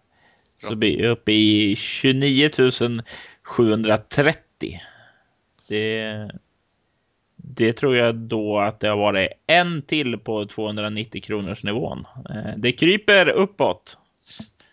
så 0.63 0.75
vi 0.75 1.01
är 1.01 1.09
uppe 1.09 1.33
i 1.33 1.77
29 1.77 2.51
730 3.43 4.81
det, 5.69 6.31
det 7.37 7.73
tror 7.73 7.97
jag 7.97 8.15
då 8.15 8.59
att 8.61 8.81
det 8.81 8.89
har 8.89 8.97
varit 8.97 9.29
en 9.47 9.83
till 9.83 10.19
på 10.19 10.47
290 10.47 11.23
kronors 11.23 11.65
nivån. 11.65 12.07
Eh, 12.31 12.53
det 12.57 12.73
kryper 12.73 13.29
uppåt. 13.29 13.99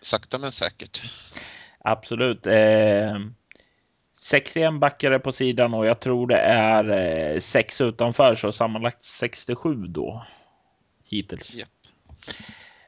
Sakta 0.00 0.38
men 0.38 0.52
säkert. 0.52 1.02
Absolut. 1.78 2.46
Eh, 2.46 3.18
61 4.14 4.80
backare 4.80 5.18
på 5.18 5.32
sidan 5.32 5.74
och 5.74 5.86
jag 5.86 6.00
tror 6.00 6.26
det 6.26 6.38
är 6.38 6.90
eh, 6.90 7.38
sex 7.38 7.80
utanför 7.80 8.34
så 8.34 8.52
sammanlagt 8.52 9.02
67 9.02 9.74
då. 9.74 10.26
Hittills. 11.04 11.56
Yep. 11.56 11.68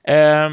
Eh, 0.02 0.50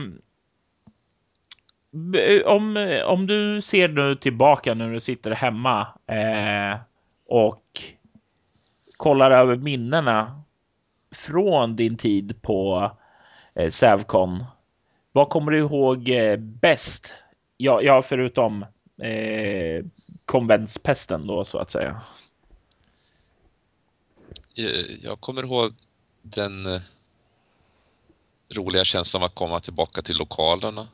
om, 2.46 2.78
om 3.06 3.28
du 3.28 3.62
ser 3.62 3.88
nu 3.88 4.16
tillbaka 4.16 4.74
när 4.74 4.94
du 4.94 5.00
sitter 5.00 5.32
hemma 5.32 5.88
eh, 6.08 6.80
och 7.32 7.82
kollar 8.98 9.32
över 9.32 9.56
minnena 9.56 10.42
från 11.12 11.76
din 11.76 11.98
tid 11.98 12.42
på 12.42 12.92
eh, 13.54 13.72
Sävcon. 13.72 14.46
Vad 15.12 15.30
kommer 15.30 15.52
du 15.52 15.60
ihåg 15.60 16.10
eh, 16.10 16.38
bäst? 16.38 17.14
Ja, 17.58 17.82
ja 17.82 18.02
förutom 18.02 18.66
eh, 19.02 19.86
konventspesten 20.26 21.28
då 21.28 21.46
så 21.46 21.58
att 21.58 21.72
säga. 21.72 22.02
Eh, 24.58 25.04
jag 25.04 25.20
kommer 25.22 25.44
ihåg 25.44 25.74
den 26.22 26.66
eh, 26.66 26.82
roliga 28.56 28.84
känslan 28.84 29.24
av 29.24 29.26
att 29.26 29.36
komma 29.36 29.60
tillbaka 29.60 30.02
till 30.02 30.18
lokalerna. 30.18 30.88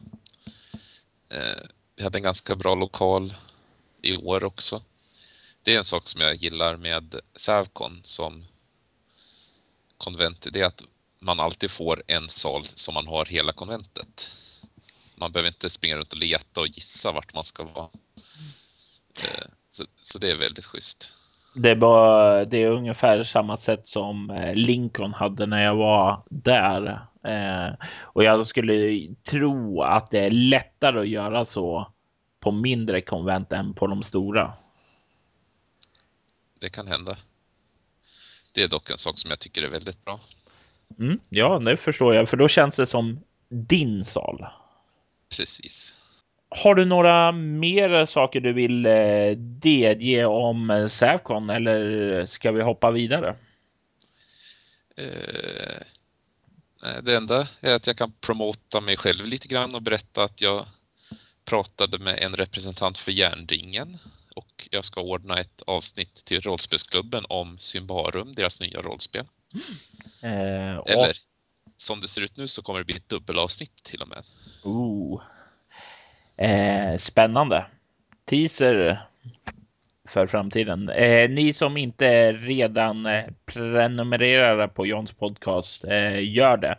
Eh, 1.29 1.67
vi 1.95 2.03
hade 2.03 2.17
en 2.17 2.23
ganska 2.23 2.55
bra 2.55 2.75
lokal 2.75 3.33
i 4.01 4.17
år 4.17 4.43
också. 4.43 4.81
Det 5.67 5.73
är 5.73 5.77
en 5.77 5.83
sak 5.83 6.07
som 6.07 6.21
jag 6.21 6.35
gillar 6.35 6.77
med 6.77 7.15
Savcon 7.35 7.99
som 8.03 8.45
konvent. 9.97 10.47
Det 10.53 10.61
är 10.61 10.65
att 10.65 10.83
man 11.19 11.39
alltid 11.39 11.71
får 11.71 12.03
en 12.07 12.29
sal 12.29 12.65
som 12.65 12.93
man 12.93 13.07
har 13.07 13.25
hela 13.25 13.53
konventet. 13.53 14.31
Man 15.15 15.31
behöver 15.31 15.47
inte 15.47 15.69
springa 15.69 15.95
runt 15.95 16.13
och 16.13 16.19
leta 16.19 16.61
och 16.61 16.67
gissa 16.67 17.11
vart 17.11 17.33
man 17.33 17.43
ska 17.43 17.63
vara. 17.63 17.87
Eh, 19.23 19.45
så, 19.71 19.83
så 20.01 20.19
det 20.19 20.31
är 20.31 20.35
väldigt 20.35 20.65
schysst. 20.65 21.11
Det, 21.55 21.75
var, 21.75 22.45
det 22.45 22.63
är 22.63 22.71
ungefär 22.71 23.23
samma 23.23 23.57
sätt 23.57 23.87
som 23.87 24.29
eh, 24.29 24.55
Lincoln 24.55 25.13
hade 25.13 25.45
när 25.45 25.63
jag 25.63 25.75
var 25.75 26.23
där. 26.29 27.07
Eh, 27.23 27.87
och 28.01 28.23
jag 28.23 28.47
skulle 28.47 29.07
tro 29.23 29.81
att 29.81 30.11
det 30.11 30.19
är 30.19 30.31
lättare 30.31 30.99
att 30.99 31.07
göra 31.07 31.45
så 31.45 31.91
på 32.39 32.51
mindre 32.51 33.01
konvent 33.01 33.51
än 33.51 33.73
på 33.73 33.87
de 33.87 34.03
stora. 34.03 34.53
Det 36.59 36.69
kan 36.69 36.87
hända. 36.87 37.17
Det 38.53 38.63
är 38.63 38.67
dock 38.67 38.89
en 38.89 38.97
sak 38.97 39.19
som 39.19 39.29
jag 39.29 39.39
tycker 39.39 39.61
är 39.61 39.69
väldigt 39.69 40.05
bra. 40.05 40.19
Mm, 40.99 41.19
ja, 41.29 41.59
det 41.59 41.77
förstår 41.77 42.15
jag, 42.15 42.29
för 42.29 42.37
då 42.37 42.47
känns 42.47 42.75
det 42.75 42.87
som 42.87 43.19
din 43.49 44.05
sal. 44.05 44.45
Precis. 45.29 45.93
Har 46.49 46.75
du 46.75 46.85
några 46.85 47.31
mer 47.31 48.05
saker 48.05 48.39
du 48.39 48.53
vill 48.53 48.85
eh, 48.85 49.31
delge 49.37 50.25
om 50.25 50.69
eh, 50.69 50.87
Sävcon 50.87 51.49
eller 51.49 52.25
ska 52.25 52.51
vi 52.51 52.61
hoppa 52.61 52.91
vidare? 52.91 53.35
Eh, 54.95 55.83
det 57.03 57.15
enda 57.15 57.47
är 57.61 57.75
att 57.75 57.87
jag 57.87 57.97
kan 57.97 58.11
promota 58.11 58.81
mig 58.81 58.97
själv 58.97 59.25
lite 59.25 59.47
grann 59.47 59.75
och 59.75 59.81
berätta 59.81 60.23
att 60.23 60.41
jag 60.41 60.65
pratade 61.45 61.99
med 61.99 62.19
en 62.19 62.35
representant 62.35 62.97
för 62.97 63.11
Järnringen 63.11 63.97
och 64.67 64.73
jag 64.73 64.85
ska 64.85 65.01
ordna 65.01 65.39
ett 65.39 65.61
avsnitt 65.67 66.25
till 66.25 66.41
rollspelsklubben 66.41 67.23
om 67.29 67.57
Symbarum, 67.57 68.33
deras 68.33 68.59
nya 68.59 68.81
rollspel. 68.81 69.25
Mm. 70.23 70.79
och... 70.79 70.89
Eller 70.89 71.13
som 71.77 72.01
det 72.01 72.07
ser 72.07 72.21
ut 72.21 72.37
nu 72.37 72.47
så 72.47 72.61
kommer 72.61 72.79
det 72.79 72.85
bli 72.85 72.95
ett 72.95 73.09
dubbelavsnitt 73.09 73.83
till 73.83 74.01
och 74.01 74.07
med. 74.07 74.23
Ooh. 74.63 75.21
Eh, 76.37 76.97
spännande. 76.97 77.65
Teaser 78.25 79.07
för 80.07 80.27
framtiden. 80.27 80.89
Eh, 80.89 81.29
ni 81.29 81.53
som 81.53 81.77
inte 81.77 82.31
redan 82.33 83.05
eh, 83.05 83.25
prenumererar 83.45 84.67
på 84.67 84.85
Johns 84.85 85.13
podcast, 85.13 85.85
eh, 85.85 86.33
gör 86.33 86.57
det. 86.57 86.77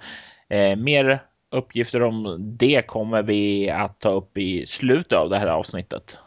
Eh, 0.49 0.77
mer 0.77 1.23
uppgifter 1.51 2.03
om 2.03 2.37
det 2.59 2.87
kommer 2.87 3.23
vi 3.23 3.71
att 3.71 4.01
ta 4.01 4.11
upp 4.11 4.39
i 4.39 4.67
slutet 4.67 5.13
av 5.13 5.31
det 5.31 5.39
här 5.39 5.47
avsnittet. 5.47 6.19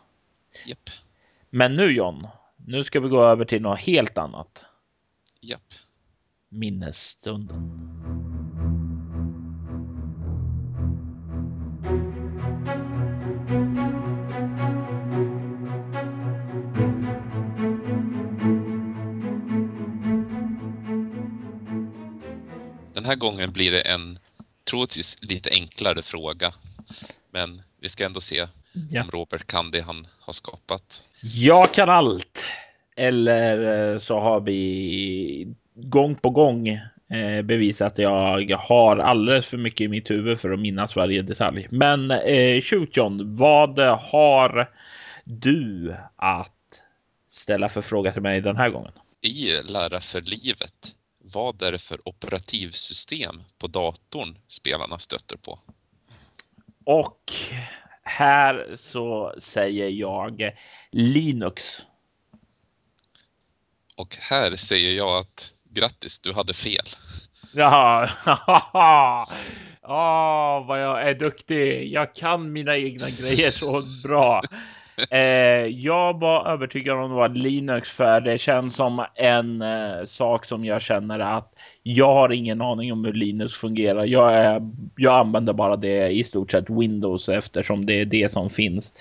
Yep. 0.68 0.90
Men 1.54 1.76
nu 1.76 1.92
John, 1.92 2.28
nu 2.56 2.84
ska 2.84 3.00
vi 3.00 3.10
gå 3.10 3.24
över 3.24 3.46
till 3.46 3.62
något 3.62 3.80
helt 3.80 4.18
annat. 4.18 4.64
Japp. 5.42 5.62
Minnesstunden. 6.50 7.72
Den 22.94 23.06
här 23.06 23.16
gången 23.16 23.52
blir 23.52 23.72
det 23.72 23.82
en 23.82 24.20
troligtvis 24.70 25.18
lite 25.22 25.50
enklare 25.50 26.02
fråga. 26.02 26.54
Men 27.32 27.62
vi 27.80 27.90
ska 27.90 28.06
ändå 28.06 28.22
se 28.22 28.48
ja. 28.90 29.02
om 29.02 29.12
Robert 29.12 29.48
kan 29.48 29.72
det 29.72 29.82
han 29.82 30.06
har 30.20 30.34
skapat. 30.34 31.08
Jag 31.22 31.74
kan 31.74 31.90
allt. 31.90 32.46
Eller 32.96 33.92
eh, 33.94 34.00
så 34.00 34.20
har 34.20 34.40
vi 34.40 35.54
gång 35.76 36.16
på 36.16 36.30
gång 36.30 36.68
eh, 36.68 37.42
bevisat 37.44 37.92
att 37.92 37.98
jag 37.98 38.58
har 38.58 38.98
alldeles 38.98 39.46
för 39.46 39.58
mycket 39.58 39.86
i 39.86 39.88
mitt 39.88 40.10
huvud 40.10 40.40
för 40.40 40.52
att 40.52 40.60
minnas 40.60 40.96
varje 40.96 41.22
detalj. 41.22 41.68
Men 41.72 42.12
eh, 42.12 42.62
shoot 42.62 42.98
John, 42.98 43.36
vad 43.36 43.80
har 43.80 44.70
du 45.24 45.96
att 46.16 46.52
ställa 47.32 47.70
för 47.70 47.82
fråga 47.82 48.14
till 48.14 48.22
mig 48.22 48.42
den 48.42 48.58
här 48.58 48.70
gången? 48.70 48.92
I 49.22 49.72
Lära 49.72 50.00
för 50.00 50.22
livet 50.22 50.96
vad 51.24 51.62
är 51.62 51.72
det 51.72 51.80
för 51.80 52.08
operativsystem 52.08 53.44
på 53.58 53.68
datorn 53.68 54.38
spelarna 54.48 55.00
stöter 55.00 55.38
på? 55.38 55.60
Och 56.86 57.34
här 58.18 58.76
så 58.76 59.36
säger 59.38 59.90
jag 59.90 60.52
Linux. 60.92 61.82
Och 63.98 64.18
här 64.20 64.56
säger 64.56 64.98
jag 64.98 65.20
att 65.20 65.54
grattis, 65.70 66.20
du 66.20 66.34
hade 66.34 66.54
fel. 66.54 66.86
Jaha, 67.54 68.10
oh, 69.82 70.68
vad 70.68 70.82
jag 70.82 71.10
är 71.10 71.14
duktig. 71.14 71.94
Jag 71.94 72.16
kan 72.16 72.52
mina 72.52 72.78
egna 72.78 73.10
grejer 73.10 73.52
så 73.52 73.84
bra. 74.04 74.42
Eh, 75.10 75.68
jag 75.68 76.20
var 76.20 76.48
övertygad 76.48 76.98
om 76.98 77.10
det 77.10 77.16
var 77.16 77.30
Linux 77.30 77.90
för 77.90 78.20
det 78.20 78.38
känns 78.38 78.76
som 78.76 79.06
en 79.16 79.62
eh, 79.62 80.06
sak 80.06 80.46
som 80.46 80.66
jag 80.66 80.82
känner 80.82 81.20
att 81.20 81.54
jag 81.84 82.14
har 82.14 82.32
ingen 82.32 82.62
aning 82.62 82.94
om 82.94 83.06
hur 83.06 83.14
Linux 83.14 83.54
fungerar. 83.54 84.06
Jag, 84.06 84.34
är, 84.34 84.72
jag 84.96 85.20
använder 85.20 85.54
bara 85.54 85.76
det 85.76 86.08
i 86.10 86.24
stort 86.24 86.52
sett 86.52 86.70
Windows 86.70 87.30
eftersom 87.30 87.86
det 87.86 88.02
är 88.02 88.06
det 88.06 88.32
som 88.32 88.50
finns 88.50 88.94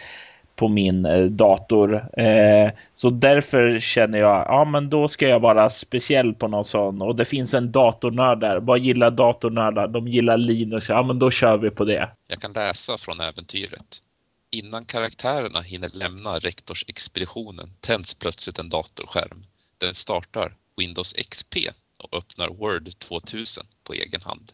på 0.57 0.69
min 0.69 1.07
eh, 1.07 1.25
dator. 1.25 2.21
Eh, 2.21 2.71
så 2.95 3.11
därför 3.11 3.79
känner 3.79 4.19
jag, 4.19 4.47
ja 4.49 4.65
men 4.65 4.91
då 4.91 5.09
ska 5.09 5.29
jag 5.29 5.41
vara 5.41 5.71
speciell 5.71 6.35
på 6.35 6.49
något 6.49 6.67
sånt. 6.67 7.03
Och 7.03 7.17
det 7.17 7.25
finns 7.25 7.55
en 7.55 7.73
datornörd 7.73 8.41
där. 8.41 8.61
Vad 8.61 8.79
gillar 8.79 9.11
datornördar? 9.11 9.89
De 9.89 10.09
gillar 10.09 10.37
Linux. 10.37 10.89
Ja 10.89 11.03
men 11.03 11.19
då 11.19 11.31
kör 11.31 11.57
vi 11.57 11.71
på 11.71 11.85
det. 11.85 12.09
Jag 12.29 12.41
kan 12.41 12.53
läsa 12.53 12.99
från 12.99 13.21
äventyret. 13.21 14.03
Innan 14.51 14.85
karaktärerna 14.85 15.61
hinner 15.61 15.91
lämna 15.93 16.39
rektorsexpeditionen 16.39 17.71
tänds 17.81 18.15
plötsligt 18.15 18.59
en 18.59 18.69
datorskärm. 18.69 19.45
Den 19.79 19.95
startar 19.95 20.57
Windows 20.77 21.13
XP 21.13 21.57
och 21.99 22.19
öppnar 22.19 22.49
Word 22.49 22.99
2000 22.99 23.65
på 23.85 23.93
egen 23.93 24.23
hand. 24.23 24.53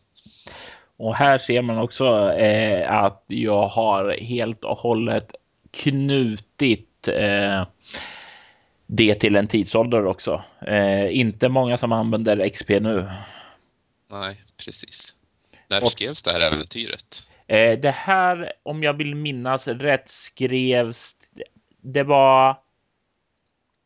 Och 0.96 1.14
här 1.14 1.38
ser 1.38 1.62
man 1.62 1.78
också 1.78 2.32
eh, 2.32 2.92
att 2.92 3.24
jag 3.26 3.68
har 3.68 4.16
helt 4.20 4.64
och 4.64 4.78
hållet 4.78 5.34
knutit 5.70 7.08
eh, 7.08 7.66
det 8.86 9.14
till 9.14 9.36
en 9.36 9.48
tidsålder 9.48 10.06
också. 10.06 10.44
Eh, 10.66 11.16
inte 11.16 11.48
många 11.48 11.78
som 11.78 11.92
använder 11.92 12.48
XP 12.48 12.68
nu. 12.68 13.10
Nej, 14.10 14.40
precis. 14.64 15.14
När 15.68 15.82
och, 15.82 15.90
skrevs 15.90 16.22
det 16.22 16.32
här 16.32 16.40
äventyret? 16.40 17.24
Eh, 17.46 17.78
det 17.78 17.90
här, 17.90 18.52
om 18.62 18.82
jag 18.82 18.94
vill 18.94 19.14
minnas 19.14 19.68
rätt, 19.68 20.08
skrevs. 20.08 21.16
Det 21.80 22.02
var 22.02 22.60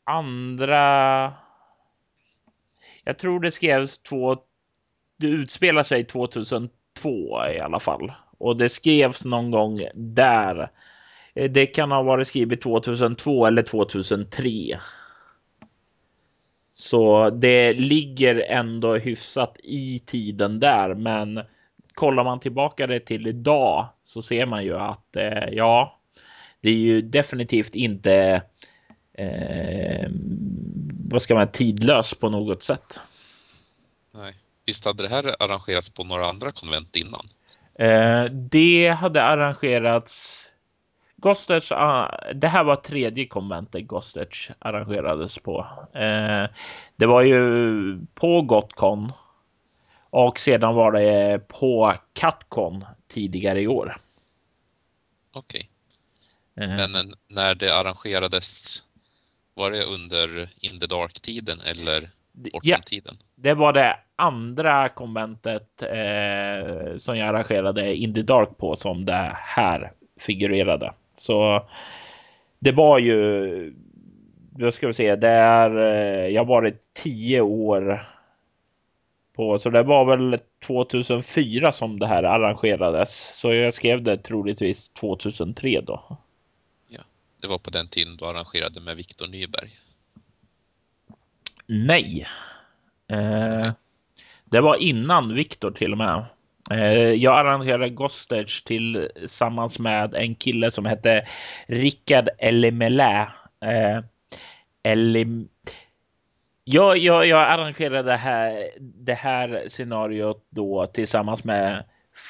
andra. 0.05 1.33
Jag 3.05 3.19
tror 3.19 3.41
det 3.41 3.51
skrevs 3.51 3.99
två. 3.99 4.37
Det 5.17 5.27
utspelar 5.27 5.83
sig 5.83 6.05
2002 6.05 6.71
i 7.55 7.61
alla 7.61 7.81
fall 7.81 8.13
och 8.41 8.57
det 8.57 8.69
skrevs 8.69 9.25
någon 9.25 9.51
gång 9.51 9.85
där. 9.95 10.71
Eh, 11.35 11.51
det 11.51 11.67
kan 11.67 11.91
ha 11.91 12.03
varit 12.03 12.29
skrivet 12.29 12.61
2002 12.61 13.47
eller 13.47 13.63
2003. 13.63 14.79
Så 16.73 17.31
det 17.31 17.73
ligger 17.73 18.45
ändå 18.49 18.97
hyfsat 18.97 19.57
i 19.63 20.03
tiden 20.07 20.61
där, 20.61 20.95
men 20.95 21.41
kollar 22.01 22.25
man 22.25 22.41
tillbaka 22.41 22.87
det 22.87 23.01
till 23.01 23.27
idag 23.27 23.89
så 24.05 24.23
ser 24.23 24.47
man 24.47 24.65
ju 24.65 24.79
att 24.79 25.17
eh, 25.17 25.49
ja, 25.53 26.01
det 26.61 26.71
är 26.71 26.75
ju 26.75 27.03
definitivt 27.03 27.75
inte 27.75 28.43
eh, 29.13 30.09
vad 31.11 31.23
ska 31.23 31.35
man 31.35 31.53
tidlös 31.53 32.15
på 32.15 32.29
något 32.29 32.63
sätt. 32.63 32.99
Nej, 34.15 34.35
visst 34.67 34.85
hade 34.85 35.03
det 35.03 35.09
här 35.09 35.37
arrangerats 35.39 35.91
på 35.91 36.05
några 36.05 36.27
andra 36.27 36.53
konvent 36.53 36.97
innan? 36.97 37.27
Eh, 37.75 38.25
det 38.33 38.89
hade 38.89 39.23
arrangerats 39.23 40.47
Gostech, 41.17 41.73
uh, 41.73 42.09
det 42.35 42.49
här 42.49 42.65
var 42.65 42.77
tredje 42.77 43.27
konventet 43.27 43.87
Gostech 43.87 44.51
arrangerades 44.59 45.39
på. 45.39 45.67
Uh, 45.97 46.49
det 46.97 47.07
var 47.07 47.23
ju 47.23 48.07
på 48.15 48.43
Gotcon 48.43 49.13
och 50.11 50.39
sedan 50.39 50.75
var 50.75 50.93
det 50.93 51.49
på 51.49 51.95
Catcon 52.13 52.85
tidigare 53.09 53.61
i 53.61 53.67
år. 53.67 53.97
Okej. 55.33 55.69
Okay. 56.57 56.67
Uh, 56.67 56.77
Men 56.77 57.15
när 57.29 57.55
det 57.55 57.75
arrangerades, 57.75 58.83
var 59.55 59.71
det 59.71 59.85
under 59.85 60.49
In 60.61 60.81
the 60.81 60.87
Dark-tiden 60.87 61.61
eller 61.61 62.11
Bortom-tiden? 62.33 63.17
Ja, 63.19 63.27
det 63.35 63.55
var 63.55 63.73
det 63.73 63.97
andra 64.17 64.89
konventet 64.89 65.83
eh, 65.83 66.99
som 66.99 67.19
jag 67.19 67.29
arrangerade 67.29 67.95
In 67.95 68.15
the 68.15 68.23
Dark 68.23 68.59
på 68.59 68.77
som 68.77 69.05
det 69.05 69.37
här 69.37 69.93
figurerade. 70.21 70.93
Så 71.17 71.69
det 72.59 72.73
var 72.73 72.99
ju, 72.99 73.75
vad 74.53 74.75
ska 74.75 74.87
vi 74.87 74.95
se, 74.95 75.17
det 75.17 75.29
är, 75.29 75.77
eh, 75.77 76.29
jag 76.29 76.41
har 76.41 76.47
varit 76.47 76.95
tio 76.95 77.41
år 77.41 78.05
på, 79.41 79.59
så 79.59 79.71
det 79.71 79.83
var 79.83 80.05
väl 80.05 80.41
2004 80.67 81.73
som 81.73 81.99
det 81.99 82.07
här 82.07 82.23
arrangerades. 82.23 83.39
Så 83.39 83.55
jag 83.55 83.75
skrev 83.75 84.03
det 84.03 84.17
troligtvis 84.17 84.89
2003 84.89 85.81
då. 85.81 86.17
Ja, 86.89 87.01
det 87.41 87.49
var 87.49 87.59
på 87.59 87.71
den 87.71 87.89
tiden 87.89 88.17
du 88.17 88.25
arrangerade 88.25 88.81
med 88.81 88.97
Viktor 88.97 89.27
Nyberg. 89.27 89.71
Nej. 91.67 92.27
Eh, 93.09 93.73
det 94.45 94.61
var 94.61 94.77
innan 94.77 95.35
Viktor 95.35 95.71
till 95.71 95.93
och 95.93 95.99
med. 95.99 96.25
Eh, 96.71 97.13
jag 97.13 97.39
arrangerade 97.39 97.89
Gostage 97.89 98.65
tillsammans 98.65 99.79
med 99.79 100.15
en 100.15 100.35
kille 100.35 100.71
som 100.71 100.87
hette 100.87 101.29
Rickard 101.67 102.29
Elimelä. 102.39 103.33
Eh, 103.61 104.05
Elim... 104.83 105.49
Jag, 106.73 106.99
jag, 106.99 107.27
jag 107.27 107.41
arrangerade 107.41 108.11
det 108.11 108.17
här, 108.17 108.71
det 108.81 109.15
här 109.15 109.65
scenariot 109.69 110.47
då 110.51 110.87
tillsammans 110.87 111.45
med 111.45 111.85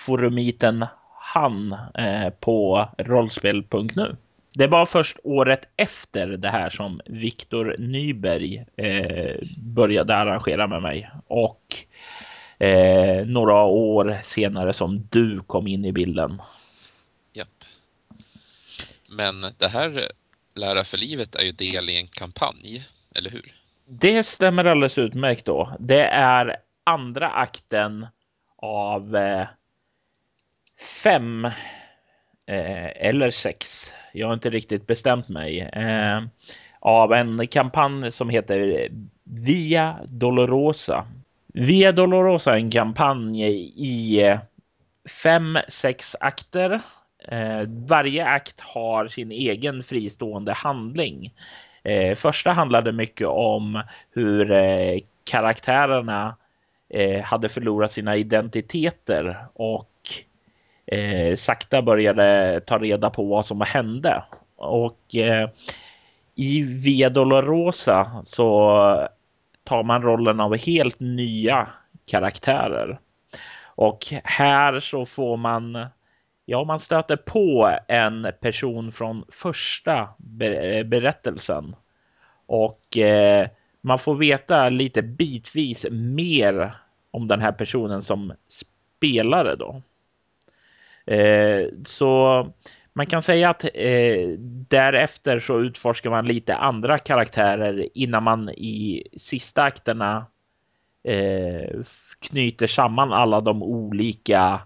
forumiten 0.07 0.87
Han 1.21 1.73
eh, 1.99 2.31
på 2.31 2.89
rollspel.nu. 2.99 4.17
Det 4.55 4.67
var 4.67 4.87
först 4.87 5.19
året 5.25 5.69
efter 5.77 6.27
det 6.27 6.49
här 6.49 6.71
som 6.71 7.01
Viktor 7.07 7.77
Nyberg 7.79 8.65
eh, 8.77 9.37
började 9.57 10.17
arrangera 10.17 10.67
med 10.67 10.83
mig 10.83 11.11
och 11.27 11.77
eh, 12.59 13.27
några 13.27 13.63
år 13.63 14.21
senare 14.25 14.73
som 14.73 15.09
du 15.11 15.41
kom 15.47 15.67
in 15.67 15.85
i 15.85 15.93
bilden. 15.93 16.43
Japp. 17.33 17.65
Men 19.09 19.41
det 19.59 19.69
här 19.69 19.97
eh, 19.97 20.03
Lära 20.55 20.85
för 20.85 20.99
livet 20.99 21.35
är 21.35 21.45
ju 21.45 21.53
del 21.53 21.91
i 21.91 22.01
en 22.01 22.07
kampanj, 22.07 22.85
eller 23.17 23.31
hur? 23.31 23.60
Det 23.93 24.25
stämmer 24.25 24.65
alldeles 24.65 24.99
utmärkt 24.99 25.45
då. 25.45 25.73
Det 25.79 26.05
är 26.05 26.57
andra 26.85 27.31
akten 27.31 28.07
av 28.57 29.17
eh, 29.17 29.47
fem 31.03 31.45
eh, 32.47 33.07
eller 33.07 33.31
sex. 33.31 33.93
Jag 34.13 34.27
har 34.27 34.35
inte 34.35 34.51
riktigt 34.51 34.87
bestämt 34.87 35.29
mig. 35.29 35.61
Eh, 35.61 36.23
av 36.81 37.13
en 37.13 37.47
kampanj 37.47 38.13
som 38.13 38.29
heter 38.29 38.89
Via 39.25 39.99
Dolorosa 40.09 41.07
Via 41.55 41.93
Dolorosa 41.93 42.53
är 42.53 42.57
en 42.57 42.71
kampanj 42.71 43.43
i 43.77 44.23
eh, 44.23 44.39
fem, 45.23 45.59
sex 45.69 46.17
akter. 46.21 46.81
Eh, 47.29 47.63
varje 47.67 48.27
akt 48.27 48.61
har 48.61 49.09
sin 49.09 49.33
egen 49.33 49.83
fristående 49.83 50.53
handling. 50.53 51.35
Eh, 51.83 52.15
första 52.15 52.53
handlade 52.53 52.93
mycket 52.93 53.29
om 53.29 53.83
hur 54.11 54.51
eh, 54.51 54.99
karaktärerna 55.25 56.37
eh, 56.89 57.23
hade 57.23 57.49
förlorat 57.49 57.93
sina 57.93 58.17
identiteter 58.17 59.37
och 59.53 59.91
eh, 60.87 61.37
sakta 61.37 61.83
började 61.83 62.61
ta 62.67 62.79
reda 62.79 63.11
på 63.11 63.25
vad 63.25 63.47
som 63.47 63.61
hände. 63.61 64.23
Och 64.57 65.15
i 66.35 66.63
Via 66.63 67.11
Dolorosa 67.11 68.23
så 68.25 69.09
tar 69.65 69.83
man 69.83 70.03
rollen 70.03 70.41
av 70.41 70.57
helt 70.57 71.01
nya 71.01 71.69
karaktärer. 72.07 73.01
Och 73.65 74.07
här 74.25 74.81
så 74.81 75.07
får 75.07 75.37
man, 75.37 75.87
ja 76.51 76.65
man 76.65 76.81
stöter 76.81 77.17
på 77.17 77.79
en 77.89 78.29
person 78.41 78.93
från 78.93 79.25
första 79.29 80.09
berättelsen. 80.85 81.77
Och 82.47 82.99
eh, 82.99 83.49
man 83.81 83.99
får 83.99 84.15
veta 84.15 84.69
lite 84.69 85.03
bitvis 85.03 85.87
mer 85.91 86.75
om 87.11 87.29
den 87.29 87.41
här 87.41 87.53
personen 87.53 88.03
som 88.03 88.33
spelare 88.49 89.57
då. 89.57 89.83
Eh, 91.15 91.67
så 91.87 92.47
man 92.93 93.07
kan 93.07 93.23
säga 93.23 93.51
att 93.51 93.65
eh, 93.75 94.29
därefter 94.69 95.41
så 95.41 95.61
utforskar 95.61 96.11
man 96.11 96.27
lite 96.27 96.57
andra 96.57 96.99
karaktärer 96.99 97.89
innan 97.95 98.23
man 98.23 98.49
i 98.49 99.09
sista 99.17 99.63
akterna 99.63 100.27
eh, 101.05 101.81
knyter 102.21 102.67
samman 102.67 103.13
alla 103.13 103.41
de 103.41 103.63
olika 103.63 104.61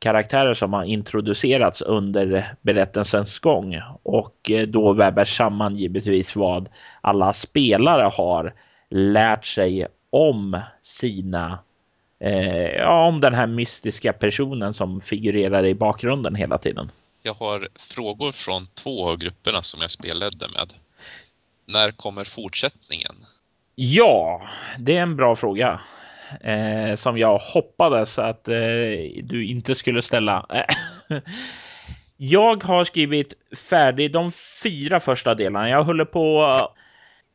karaktärer 0.00 0.54
som 0.54 0.72
har 0.72 0.84
introducerats 0.84 1.82
under 1.82 2.54
berättelsens 2.60 3.38
gång 3.38 3.80
och 4.02 4.50
eh, 4.50 4.66
då 4.66 4.92
väver 4.92 5.24
samman 5.24 5.76
givetvis 5.76 6.36
vad 6.36 6.68
alla 7.00 7.32
spelare 7.32 8.02
har 8.02 8.54
lärt 8.90 9.44
sig 9.44 9.86
om 10.10 10.60
sina 10.82 11.58
eh, 12.20 12.66
ja, 12.66 13.06
om 13.06 13.20
den 13.20 13.34
här 13.34 13.46
mystiska 13.46 14.12
personen 14.12 14.74
som 14.74 15.00
figurerar 15.00 15.66
i 15.66 15.74
bakgrunden 15.74 16.34
hela 16.34 16.58
tiden. 16.58 16.90
Jag 17.22 17.34
har 17.34 17.68
frågor 17.78 18.32
från 18.32 18.66
två 18.66 19.08
av 19.08 19.16
grupperna 19.16 19.62
som 19.62 19.80
jag 19.80 19.90
spelledde 19.90 20.48
med. 20.48 20.72
När 21.66 21.90
kommer 21.90 22.24
fortsättningen? 22.24 23.14
Ja, 23.74 24.42
det 24.78 24.96
är 24.96 25.02
en 25.02 25.16
bra 25.16 25.36
fråga. 25.36 25.80
Eh, 26.40 26.94
som 26.94 27.18
jag 27.18 27.38
hoppades 27.38 28.18
att 28.18 28.48
eh, 28.48 28.54
du 29.22 29.46
inte 29.46 29.74
skulle 29.74 30.02
ställa. 30.02 30.46
jag 32.16 32.64
har 32.64 32.84
skrivit 32.84 33.34
färdigt 33.70 34.12
de 34.12 34.32
fyra 34.62 35.00
första 35.00 35.34
delarna. 35.34 35.68
Jag 35.68 35.84
håller 35.84 36.04
på. 36.04 36.56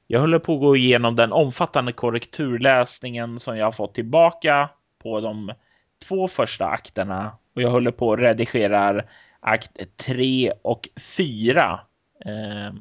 Jag 0.08 0.20
håller 0.20 0.40
på 0.40 0.54
att 0.54 0.60
gå 0.60 0.76
igenom 0.76 1.16
den 1.16 1.32
omfattande 1.32 1.92
korrekturläsningen 1.92 3.40
som 3.40 3.58
jag 3.58 3.66
har 3.66 3.72
fått 3.72 3.96
tillbaka 3.96 4.70
på 5.04 5.20
de 5.20 5.52
två 6.08 6.28
första 6.28 6.66
akterna 6.66 7.38
och 7.56 7.62
jag 7.62 7.70
håller 7.70 7.92
på 7.92 8.14
att 8.14 8.20
redigera 8.20 9.04
akt 9.40 9.98
3 9.98 10.52
och 10.62 10.90
4 11.18 11.80
eh, 12.26 12.74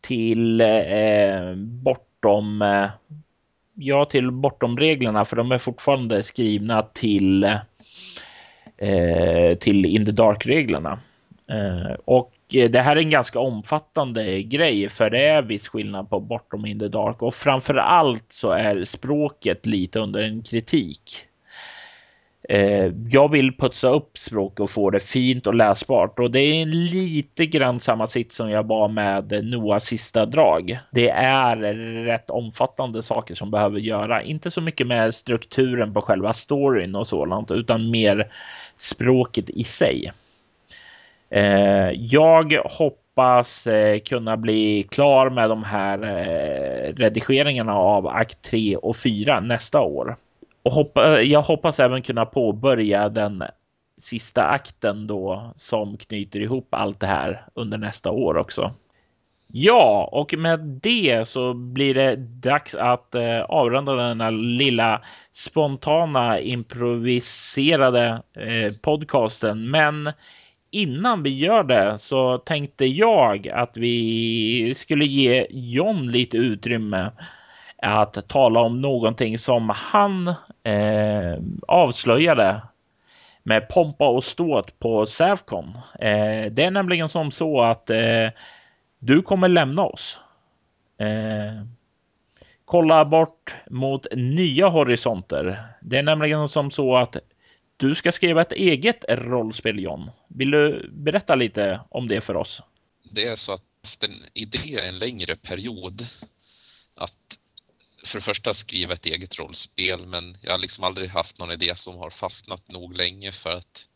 till 0.00 0.60
eh, 0.60 1.54
bortom 1.56 2.62
eh, 2.62 2.90
ja, 3.80 4.04
till 4.04 4.30
bortom 4.30 4.76
reglerna, 4.76 5.24
för 5.24 5.36
de 5.36 5.52
är 5.52 5.58
fortfarande 5.58 6.22
skrivna 6.22 6.82
till 6.82 7.44
eh, 8.76 9.54
till 9.60 9.86
in 9.86 10.04
the 10.04 10.12
dark 10.12 10.46
reglerna. 10.46 10.98
Eh, 11.50 11.92
och 12.04 12.32
det 12.48 12.80
här 12.80 12.96
är 12.96 13.00
en 13.00 13.10
ganska 13.10 13.38
omfattande 13.38 14.42
grej, 14.42 14.88
för 14.88 15.10
det 15.10 15.24
är 15.24 15.42
viss 15.42 15.68
skillnad 15.68 16.10
på 16.10 16.20
bortom 16.20 16.66
in 16.66 16.78
the 16.78 16.88
dark 16.88 17.22
och 17.22 17.34
framför 17.34 17.74
allt 17.74 18.24
så 18.28 18.50
är 18.50 18.84
språket 18.84 19.66
lite 19.66 19.98
under 19.98 20.22
en 20.22 20.42
kritik. 20.42 21.26
Eh, 22.50 22.92
jag 23.08 23.30
vill 23.30 23.56
putsa 23.56 23.88
upp 23.88 24.18
språk 24.18 24.60
och 24.60 24.70
få 24.70 24.90
det 24.90 25.00
fint 25.00 25.46
och 25.46 25.54
läsbart 25.54 26.18
och 26.18 26.30
det 26.30 26.40
är 26.40 26.66
lite 26.66 27.46
grann 27.46 27.80
samma 27.80 28.06
sitt 28.06 28.32
som 28.32 28.50
jag 28.50 28.66
var 28.66 28.88
med 28.88 29.44
Noahs 29.44 29.84
sista 29.84 30.26
drag. 30.26 30.78
Det 30.90 31.08
är 31.10 31.56
rätt 32.04 32.30
omfattande 32.30 33.02
saker 33.02 33.34
som 33.34 33.50
behöver 33.50 33.78
göra, 33.78 34.22
inte 34.22 34.50
så 34.50 34.60
mycket 34.60 34.86
med 34.86 35.14
strukturen 35.14 35.94
på 35.94 36.02
själva 36.02 36.32
storyn 36.32 36.94
och 36.94 37.06
sådant, 37.06 37.50
utan 37.50 37.90
mer 37.90 38.32
språket 38.76 39.50
i 39.50 39.64
sig. 39.64 40.12
Eh, 41.30 41.90
jag 41.90 42.62
hoppas 42.64 43.66
eh, 43.66 43.98
kunna 43.98 44.36
bli 44.36 44.86
klar 44.90 45.30
med 45.30 45.50
de 45.50 45.64
här 45.64 45.98
eh, 46.02 46.94
redigeringarna 46.94 47.74
av 47.74 48.06
akt 48.06 48.42
3 48.42 48.76
och 48.76 48.96
4 48.96 49.40
nästa 49.40 49.80
år 49.80 50.16
och 50.62 50.72
hoppa, 50.72 51.20
eh, 51.20 51.30
jag 51.30 51.42
hoppas 51.42 51.80
även 51.80 52.02
kunna 52.02 52.26
påbörja 52.26 53.08
den 53.08 53.44
sista 53.98 54.44
akten 54.44 55.06
då 55.06 55.52
som 55.54 55.96
knyter 55.96 56.40
ihop 56.40 56.68
allt 56.70 57.00
det 57.00 57.06
här 57.06 57.44
under 57.54 57.78
nästa 57.78 58.10
år 58.10 58.36
också. 58.36 58.74
Ja, 59.52 60.08
och 60.12 60.34
med 60.38 60.60
det 60.60 61.28
så 61.28 61.54
blir 61.54 61.94
det 61.94 62.16
dags 62.16 62.74
att 62.74 63.14
eh, 63.14 63.40
avrunda 63.40 63.94
den 63.94 64.20
här 64.20 64.30
lilla 64.30 65.02
spontana 65.32 66.40
improviserade 66.40 68.22
eh, 68.32 68.72
podcasten. 68.82 69.70
Men 69.70 70.12
innan 70.70 71.22
vi 71.22 71.30
gör 71.30 71.64
det 71.64 71.98
så 71.98 72.38
tänkte 72.38 72.86
jag 72.86 73.48
att 73.48 73.76
vi 73.76 74.74
skulle 74.76 75.04
ge 75.04 75.46
John 75.50 76.10
lite 76.10 76.36
utrymme 76.36 77.10
att 77.82 78.28
tala 78.28 78.60
om 78.60 78.80
någonting 78.80 79.38
som 79.38 79.68
han 79.68 80.28
eh, 80.62 81.38
avslöjade 81.68 82.62
med 83.42 83.68
pompa 83.68 84.08
och 84.08 84.24
ståt 84.24 84.78
på 84.78 85.06
Sävcon. 85.06 85.78
Eh, 85.98 86.52
det 86.52 86.64
är 86.64 86.70
nämligen 86.70 87.08
som 87.08 87.30
så 87.30 87.62
att 87.62 87.90
eh, 87.90 88.28
du 88.98 89.22
kommer 89.22 89.48
lämna 89.48 89.82
oss. 89.82 90.18
Eh, 90.98 91.64
kolla 92.64 93.04
bort 93.04 93.54
mot 93.70 94.06
nya 94.12 94.68
horisonter. 94.68 95.64
Det 95.80 95.98
är 95.98 96.02
nämligen 96.02 96.48
som 96.48 96.70
så 96.70 96.96
att 96.96 97.16
du 97.76 97.94
ska 97.94 98.12
skriva 98.12 98.42
ett 98.42 98.52
eget 98.52 99.04
rollspel 99.08 99.78
John. 99.78 100.10
Vill 100.28 100.50
du 100.50 100.90
berätta 100.92 101.34
lite 101.34 101.80
om 101.88 102.08
det 102.08 102.20
för 102.20 102.36
oss? 102.36 102.62
Det 103.10 103.26
är 103.26 103.36
så 103.36 103.52
att 103.52 103.62
efter 103.82 104.08
en 104.08 104.24
idé 104.34 104.78
en 104.88 104.98
längre 104.98 105.36
period 105.36 106.06
att 106.96 107.38
för 108.04 108.18
det 108.18 108.24
första 108.24 108.54
skriva 108.54 108.94
ett 108.94 109.06
eget 109.06 109.38
rollspel 109.38 110.06
men 110.06 110.36
jag 110.42 110.50
har 110.50 110.58
liksom 110.58 110.84
aldrig 110.84 111.08
haft 111.08 111.38
någon 111.38 111.52
idé 111.52 111.76
som 111.76 111.96
har 111.96 112.10
fastnat 112.10 112.68
nog 112.68 112.96
länge 112.96 113.32
för 113.32 113.52
att 113.52 113.88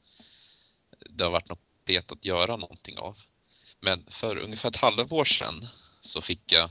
det 1.10 1.24
har 1.24 1.30
varit 1.30 1.48
något 1.48 1.60
bet 1.84 2.12
att 2.12 2.24
göra 2.24 2.56
någonting 2.56 2.98
av. 2.98 3.18
Men 3.80 4.06
för 4.08 4.36
ungefär 4.36 4.68
ett 4.68 4.76
halvår 4.76 5.24
sedan 5.24 5.66
så 6.00 6.20
fick 6.20 6.52
jag 6.52 6.70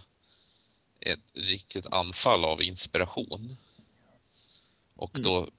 ett 1.00 1.20
riktigt 1.34 1.86
anfall 1.86 2.46
av 2.46 2.62
inspiration. 2.62 3.58
Och 4.96 5.12
då 5.14 5.38
mm. 5.38 5.52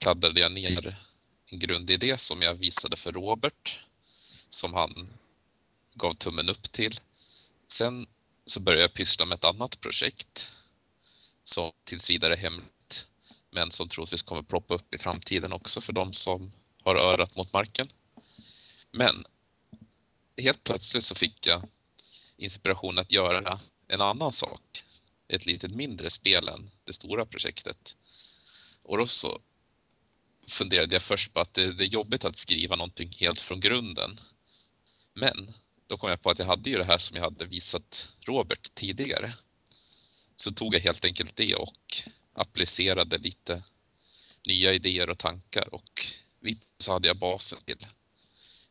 kladdade 0.00 0.40
jag 0.40 0.52
ner 0.52 0.98
en 1.46 1.58
grundidé 1.58 2.18
som 2.18 2.42
jag 2.42 2.54
visade 2.54 2.96
för 2.96 3.12
Robert 3.12 3.80
som 4.50 4.74
han 4.74 5.08
gav 5.94 6.14
tummen 6.14 6.48
upp 6.48 6.72
till. 6.72 7.00
Sen 7.68 8.06
så 8.46 8.60
började 8.60 8.82
jag 8.82 8.94
pyssla 8.94 9.26
med 9.26 9.36
ett 9.36 9.44
annat 9.44 9.80
projekt 9.80 10.52
som 11.44 11.72
tills 11.84 12.10
vidare 12.10 12.32
är 12.32 12.36
hemligt 12.36 12.72
men 13.52 13.70
som 13.70 13.88
troligtvis 13.88 14.22
kommer 14.22 14.42
ploppa 14.42 14.74
upp 14.74 14.94
i 14.94 14.98
framtiden 14.98 15.52
också 15.52 15.80
för 15.80 15.92
de 15.92 16.12
som 16.12 16.52
har 16.82 16.96
örat 16.96 17.36
mot 17.36 17.52
marken. 17.52 17.86
Men 18.90 19.24
helt 20.36 20.64
plötsligt 20.64 21.04
så 21.04 21.14
fick 21.14 21.46
jag 21.46 21.68
inspiration 22.36 22.98
att 22.98 23.12
göra 23.12 23.60
en 23.88 24.00
annan 24.00 24.32
sak. 24.32 24.84
Ett 25.28 25.46
lite 25.46 25.68
mindre 25.68 26.10
spel 26.10 26.48
än 26.48 26.70
det 26.84 26.92
stora 26.92 27.26
projektet. 27.26 27.96
Och 28.82 28.98
då 28.98 29.06
så 29.06 29.40
funderade 30.48 30.94
jag 30.94 31.02
först 31.02 31.32
på 31.32 31.40
att 31.40 31.54
det, 31.54 31.72
det 31.72 31.84
är 31.84 31.88
jobbigt 31.88 32.24
att 32.24 32.36
skriva 32.36 32.76
någonting 32.76 33.10
helt 33.18 33.38
från 33.38 33.60
grunden. 33.60 34.20
Men 35.14 35.52
då 35.86 35.96
kom 35.96 36.10
jag 36.10 36.22
på 36.22 36.30
att 36.30 36.38
jag 36.38 36.46
hade 36.46 36.70
ju 36.70 36.78
det 36.78 36.84
här 36.84 36.98
som 36.98 37.16
jag 37.16 37.24
hade 37.24 37.44
visat 37.44 38.12
Robert 38.20 38.74
tidigare. 38.74 39.34
Så 40.42 40.52
tog 40.52 40.74
jag 40.74 40.80
helt 40.80 41.04
enkelt 41.04 41.36
det 41.36 41.54
och 41.54 42.02
applicerade 42.32 43.18
lite 43.18 43.62
nya 44.46 44.72
idéer 44.72 45.10
och 45.10 45.18
tankar 45.18 45.74
och 45.74 46.02
så 46.78 46.92
hade 46.92 47.08
jag 47.08 47.18
basen 47.18 47.58
till 47.64 47.86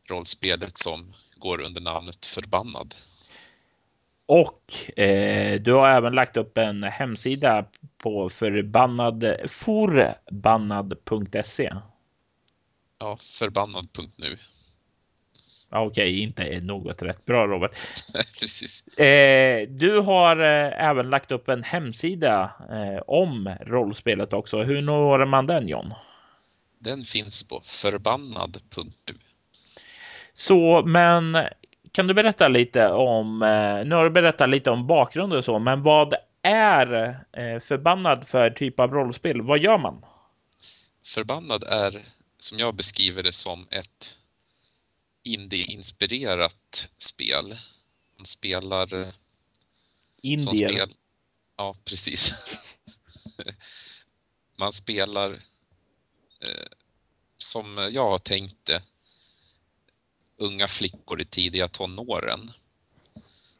rollspelet 0.08 0.78
som 0.78 1.14
går 1.36 1.60
under 1.60 1.80
namnet 1.80 2.26
Förbannad. 2.26 2.94
Och 4.26 4.98
eh, 4.98 5.60
du 5.60 5.72
har 5.72 5.88
även 5.88 6.12
lagt 6.12 6.36
upp 6.36 6.58
en 6.58 6.82
hemsida 6.82 7.66
på 7.98 8.30
förbannad 8.30 9.24
forbannad.se. 9.48 11.72
Ja, 12.98 13.16
förbannad.nu. 13.16 14.38
Okej, 15.72 15.86
okay, 15.86 16.20
inte 16.20 16.60
något 16.60 17.02
rätt 17.02 17.26
bra 17.26 17.46
Robert. 17.46 17.72
Precis. 18.40 18.98
Eh, 18.98 19.68
du 19.68 19.98
har 19.98 20.36
eh, 20.36 20.88
även 20.88 21.10
lagt 21.10 21.32
upp 21.32 21.48
en 21.48 21.62
hemsida 21.62 22.52
eh, 22.70 23.02
om 23.06 23.54
rollspelet 23.60 24.32
också. 24.32 24.62
Hur 24.62 24.82
når 24.82 25.26
man 25.26 25.46
den 25.46 25.68
John? 25.68 25.94
Den 26.78 27.02
finns 27.02 27.48
på 27.48 27.60
förbannad.nu. 27.64 29.14
Så, 30.34 30.82
men 30.86 31.38
kan 31.92 32.06
du 32.06 32.14
berätta 32.14 32.48
lite 32.48 32.88
om, 32.88 33.42
eh, 33.42 33.86
nu 33.86 33.94
har 33.94 34.04
du 34.04 34.10
berättat 34.10 34.48
lite 34.48 34.70
om 34.70 34.86
bakgrunden 34.86 35.38
och 35.38 35.44
så, 35.44 35.58
men 35.58 35.82
vad 35.82 36.14
är 36.42 37.18
eh, 37.32 37.60
förbannad 37.60 38.28
för 38.28 38.50
typ 38.50 38.80
av 38.80 38.90
rollspel? 38.90 39.42
Vad 39.42 39.58
gör 39.58 39.78
man? 39.78 40.04
Förbannad 41.04 41.64
är, 41.64 42.02
som 42.38 42.58
jag 42.58 42.74
beskriver 42.74 43.22
det, 43.22 43.32
som 43.32 43.66
ett 43.70 44.18
indie-inspirerat 45.22 46.88
spel. 46.96 47.58
Man 48.16 48.26
spelar... 48.26 49.14
Indier? 50.22 50.68
Spel, 50.68 50.94
ja, 51.56 51.76
precis. 51.84 52.34
Man 54.56 54.72
spelar 54.72 55.32
eh, 56.40 56.68
som 57.36 57.88
jag 57.92 58.10
har 58.10 58.18
tänkt 58.18 58.64
det 58.64 58.82
unga 60.36 60.68
flickor 60.68 61.20
i 61.20 61.24
tidiga 61.24 61.68
tonåren 61.68 62.52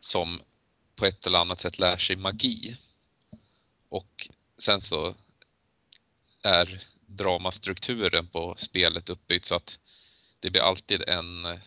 som 0.01 0.41
på 0.97 1.07
ett 1.07 1.27
eller 1.27 1.39
annat 1.39 1.61
sätt 1.61 1.79
lär 1.79 1.97
sig 1.97 2.17
magi. 2.17 2.77
Och 3.89 4.29
sen 4.59 4.81
så 4.81 5.15
är 6.43 6.83
dramastrukturen 7.07 8.29
på 8.29 8.55
spelet 8.59 9.11
uppbyggt 9.11 9.45
så 9.45 9.55
att 9.55 9.79
det 10.43 10.51
blir 10.51 10.63
alltid 10.63 11.09
en 11.09 11.61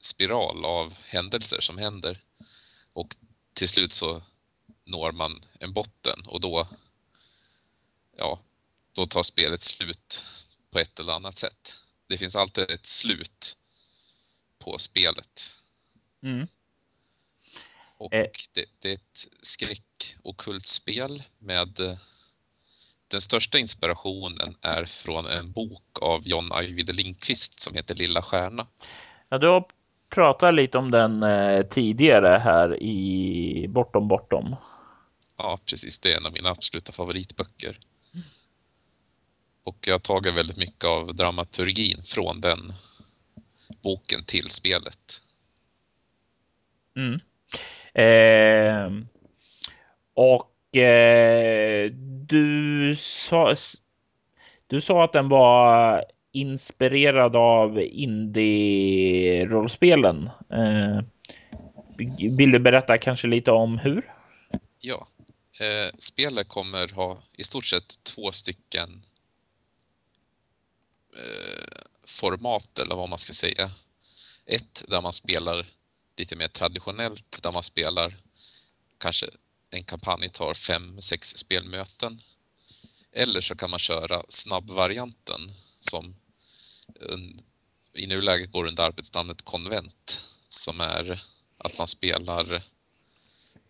spiral 0.00 0.64
av 0.64 0.98
händelser 1.04 1.60
som 1.60 1.78
händer. 1.78 2.20
Och 2.92 3.16
till 3.54 3.68
slut 3.68 3.92
så 3.92 4.22
når 4.84 5.12
man 5.12 5.44
en 5.60 5.72
botten 5.72 6.22
och 6.26 6.40
då, 6.40 6.68
ja, 8.16 8.40
då 8.92 9.06
tar 9.06 9.22
spelet 9.22 9.60
slut 9.60 10.24
på 10.70 10.78
ett 10.78 11.00
eller 11.00 11.12
annat 11.12 11.36
sätt. 11.36 11.78
Det 12.06 12.18
finns 12.18 12.34
alltid 12.34 12.70
ett 12.70 12.86
slut 12.86 13.56
på 14.58 14.78
spelet. 14.78 15.60
Mm. 16.22 16.48
Och 17.96 18.14
eh. 18.14 18.30
det, 18.52 18.64
det, 18.78 18.90
är 18.90 18.94
ett 18.94 19.28
skräck 19.40 20.16
och 20.22 20.36
kultspel 20.36 21.22
med 21.38 21.80
eh, 21.80 21.98
den 23.08 23.20
största 23.20 23.58
inspirationen 23.58 24.56
är 24.62 24.84
från 24.84 25.26
en 25.26 25.52
bok 25.52 25.98
av 26.02 26.28
John 26.28 26.52
Ajvide 26.52 26.92
Lindqvist 26.92 27.60
som 27.60 27.74
heter 27.74 27.94
Lilla 27.94 28.22
stjärna. 28.22 28.66
Ja, 29.28 29.38
du 29.38 29.46
har 29.46 29.64
pratat 30.08 30.54
lite 30.54 30.78
om 30.78 30.90
den 30.90 31.22
eh, 31.22 31.62
tidigare 31.62 32.38
här 32.38 32.82
i 32.82 33.66
Bortom 33.68 34.08
Bortom. 34.08 34.56
Ja, 35.36 35.58
precis. 35.64 35.98
Det 35.98 36.12
är 36.12 36.16
en 36.16 36.26
av 36.26 36.32
mina 36.32 36.48
absoluta 36.48 36.92
favoritböcker. 36.92 37.78
Och 39.64 39.76
jag 39.86 39.94
har 39.94 39.98
tagit 39.98 40.34
väldigt 40.34 40.56
mycket 40.56 40.84
av 40.84 41.14
dramaturgin 41.14 42.02
från 42.02 42.40
den 42.40 42.72
boken 43.82 44.24
till 44.24 44.50
spelet. 44.50 45.22
Mm. 46.96 47.20
Eh, 47.94 49.04
och 50.14 50.52
Eh, 50.72 51.92
du 52.26 52.96
sa, 52.96 53.54
du 54.66 54.80
sa 54.80 55.04
att 55.04 55.12
den 55.12 55.28
var 55.28 56.04
inspirerad 56.32 57.36
av 57.36 57.80
indie-rollspelen. 57.80 60.30
Eh, 60.50 61.00
vill 62.36 62.50
du 62.50 62.58
berätta 62.58 62.98
kanske 62.98 63.28
lite 63.28 63.50
om 63.50 63.78
hur? 63.78 64.12
Ja, 64.80 65.06
eh, 65.60 65.94
spelet 65.98 66.48
kommer 66.48 66.88
ha 66.88 67.18
i 67.32 67.44
stort 67.44 67.66
sett 67.66 68.02
två 68.02 68.32
stycken 68.32 69.02
eh, 71.16 71.82
format 72.06 72.78
eller 72.78 72.96
vad 72.96 73.08
man 73.08 73.18
ska 73.18 73.32
säga. 73.32 73.70
Ett 74.46 74.84
där 74.88 75.02
man 75.02 75.12
spelar 75.12 75.66
lite 76.16 76.36
mer 76.36 76.48
traditionellt, 76.48 77.42
där 77.42 77.52
man 77.52 77.62
spelar 77.62 78.16
kanske 78.98 79.26
en 79.70 79.84
kampanj 79.84 80.28
tar 80.28 80.54
fem, 80.54 81.00
sex 81.00 81.36
spelmöten. 81.36 82.20
Eller 83.12 83.40
så 83.40 83.56
kan 83.56 83.70
man 83.70 83.78
köra 83.78 84.22
snabbvarianten 84.28 85.40
som 85.80 86.14
i 87.92 88.06
nuläget 88.06 88.52
går 88.52 88.66
under 88.66 88.82
arbetsnamnet 88.82 89.42
konvent 89.42 90.26
som 90.48 90.80
är 90.80 91.22
att 91.58 91.78
man 91.78 91.88
spelar 91.88 92.62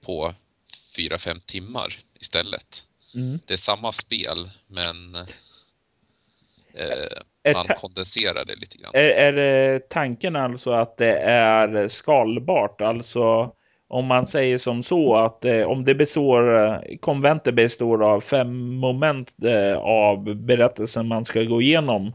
på 0.01 0.35
fyra 0.97 1.19
fem 1.19 1.41
timmar 1.41 1.99
istället. 2.21 2.87
Mm. 3.15 3.39
Det 3.47 3.53
är 3.53 3.59
samma 3.59 3.93
spel 3.93 4.51
men 4.67 5.15
eh, 6.75 7.55
man 7.55 7.67
kondenserar 7.77 8.45
det 8.45 8.57
lite 8.57 8.79
grann. 8.79 8.95
Är, 8.95 9.35
är 9.35 9.79
tanken 9.79 10.37
alltså 10.37 10.73
att 10.73 10.97
det 10.97 11.19
är 11.19 11.89
skalbart? 11.89 12.81
Alltså 12.81 13.55
om 13.89 14.07
man 14.07 14.27
säger 14.27 14.59
som 14.59 14.83
så 14.83 15.17
att 15.17 15.45
eh, 15.45 15.63
om 15.63 15.85
det 15.85 15.95
består, 15.95 16.67
eh, 16.67 16.97
konventet 17.01 17.55
består 17.55 18.05
av 18.05 18.21
fem 18.21 18.75
moment 18.75 19.35
eh, 19.45 19.79
av 19.79 20.35
berättelsen 20.35 21.09
man 21.09 21.25
ska 21.25 21.43
gå 21.43 21.63
igenom 21.63 22.13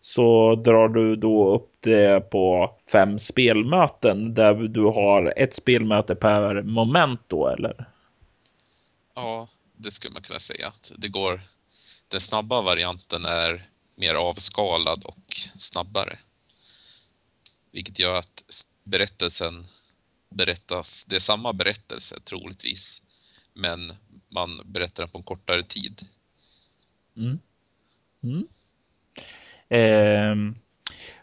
så 0.00 0.54
drar 0.54 0.88
du 0.88 1.16
då 1.16 1.54
upp 1.54 1.76
det 1.80 2.30
på 2.30 2.74
fem 2.92 3.18
spelmöten 3.18 4.34
där 4.34 4.54
du 4.54 4.84
har 4.84 5.32
ett 5.36 5.54
spelmöte 5.54 6.14
per 6.14 6.62
moment 6.62 7.20
då 7.26 7.48
eller? 7.48 7.88
Ja, 9.14 9.48
det 9.76 9.90
skulle 9.90 10.12
man 10.12 10.22
kunna 10.22 10.38
säga 10.38 10.68
att 10.68 10.92
det 10.96 11.08
går. 11.08 11.40
Den 12.08 12.20
snabba 12.20 12.62
varianten 12.62 13.24
är 13.24 13.68
mer 13.94 14.14
avskalad 14.14 15.04
och 15.04 15.36
snabbare. 15.58 16.18
Vilket 17.72 17.98
gör 17.98 18.14
att 18.14 18.42
berättelsen 18.84 19.66
berättas, 20.30 21.04
det 21.04 21.16
är 21.16 21.20
samma 21.20 21.52
berättelse 21.52 22.20
troligtvis, 22.24 23.02
men 23.54 23.92
man 24.28 24.60
berättar 24.64 25.02
den 25.02 25.10
på 25.10 25.18
en 25.18 25.24
kortare 25.24 25.62
tid. 25.62 26.00
Mm. 27.16 27.38
Mm. 28.22 28.46
Eh, 29.68 30.54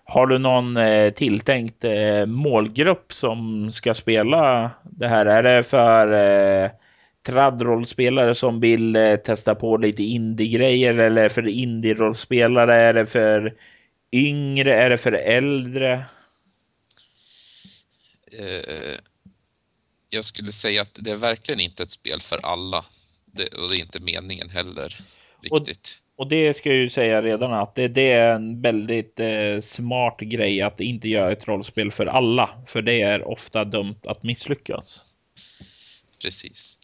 har 0.04 0.28
du 0.28 0.38
någon 0.38 0.78
eh, 0.78 1.14
tilltänkt 1.14 1.84
eh, 1.84 2.26
målgrupp 2.26 3.14
som 3.14 3.72
ska 3.72 3.96
spela 3.96 4.72
det 4.84 5.08
här? 5.08 5.26
Är 5.26 5.44
det 5.44 5.64
för 5.64 6.12
eh, 6.14 6.72
tradrollspelare 7.26 8.36
som 8.36 8.60
vill 8.60 8.96
eh, 8.96 9.16
testa 9.16 9.56
på 9.56 9.78
lite 9.78 10.04
indie-grejer 10.04 10.98
eller 10.98 11.30
för 11.30 11.48
indie-rollspelare? 11.48 12.76
Är 12.76 12.94
det 12.94 13.06
för 13.06 13.56
yngre? 14.12 14.76
Är 14.84 14.90
det 14.90 14.98
för 14.98 15.12
äldre? 15.12 16.06
Eh, 18.40 18.98
jag 20.10 20.26
skulle 20.26 20.52
säga 20.52 20.82
att 20.82 21.00
det 21.02 21.12
är 21.12 21.16
verkligen 21.16 21.60
inte 21.60 21.84
ett 21.84 21.92
spel 21.92 22.22
för 22.22 22.40
alla. 22.44 22.86
Det, 23.26 23.48
och 23.48 23.70
det 23.70 23.78
är 23.78 23.80
inte 23.80 24.00
meningen 24.00 24.50
heller. 24.50 24.98
Riktigt. 25.42 25.98
Och, 26.16 26.24
och 26.24 26.30
det 26.30 26.58
ska 26.58 26.70
jag 26.70 26.78
ju 26.78 26.90
säga 26.90 27.22
redan 27.22 27.54
att 27.54 27.76
det, 27.76 27.88
det 27.88 28.12
är 28.12 28.30
en 28.30 28.62
väldigt 28.62 29.20
eh, 29.20 29.62
smart 29.62 30.20
grej 30.20 30.62
att 30.62 30.80
inte 30.80 31.10
göra 31.10 31.32
ett 31.32 31.48
rollspel 31.48 31.92
för 31.92 32.06
alla. 32.06 32.64
För 32.68 32.82
det 32.82 33.02
är 33.02 33.28
ofta 33.28 33.66
dömt 33.66 34.06
att 34.06 34.24
misslyckas. 34.24 35.02
Precis. 36.22 36.80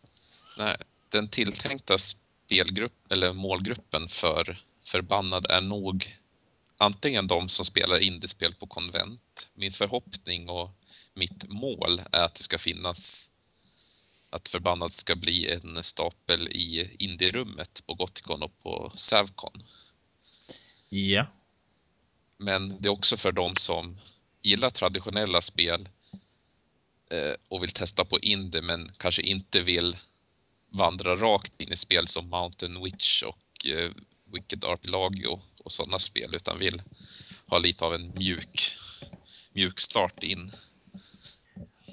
Nej, 0.58 0.76
den 1.10 1.30
tilltänkta 1.30 1.97
spelgrupp 1.97 3.12
eller 3.12 3.34
målgruppen 3.34 4.08
för 4.08 4.58
förbannad 4.84 5.45
är 5.49 5.62
nog 5.62 6.20
antingen 6.82 7.27
de 7.27 7.49
som 7.49 7.65
spelar 7.65 7.99
indiespel 7.99 8.53
på 8.53 8.67
konvent. 8.67 9.49
Min 9.53 9.71
förhoppning 9.71 10.49
och 10.49 10.69
mitt 11.13 11.49
mål 11.49 12.01
är 12.11 12.23
att 12.23 12.36
det 12.36 12.43
ska 12.43 12.57
finnas 12.57 13.29
att 14.29 14.49
förbannad 14.49 14.91
ska 14.91 15.15
bli 15.15 15.51
en 15.51 15.84
stapel 15.84 16.47
i 16.47 16.95
indierummet 16.99 17.84
på 17.86 17.93
Goticon 17.93 18.43
och 18.43 18.59
på 18.59 18.91
Savcon. 18.95 19.63
Ja. 20.89 21.27
Men 22.38 22.82
det 22.82 22.88
är 22.88 22.91
också 22.91 23.17
för 23.17 23.32
de 23.32 23.55
som 23.55 23.97
gillar 24.41 24.69
traditionella 24.69 25.41
spel 25.41 25.89
eh, 27.11 27.34
och 27.47 27.63
vill 27.63 27.71
testa 27.71 28.05
på 28.05 28.19
indie 28.19 28.61
men 28.61 28.91
kanske 28.97 29.21
inte 29.21 29.61
vill 29.61 29.97
vandra 30.69 31.15
rakt 31.15 31.61
in 31.61 31.73
i 31.73 31.77
spel 31.77 32.07
som 32.07 32.29
Mountain 32.29 32.84
Witch 32.84 33.23
och 33.23 33.65
eh, 33.65 33.91
Wicked 34.34 34.65
Arpelago 34.65 35.41
och 35.64 35.72
sådana 35.72 35.99
spel 35.99 36.36
utan 36.36 36.59
vill 36.59 36.82
ha 37.47 37.57
lite 37.57 37.86
av 37.86 37.93
en 37.93 38.12
mjuk, 38.16 38.74
mjuk 39.53 39.80
start 39.80 40.24
in. 40.24 40.51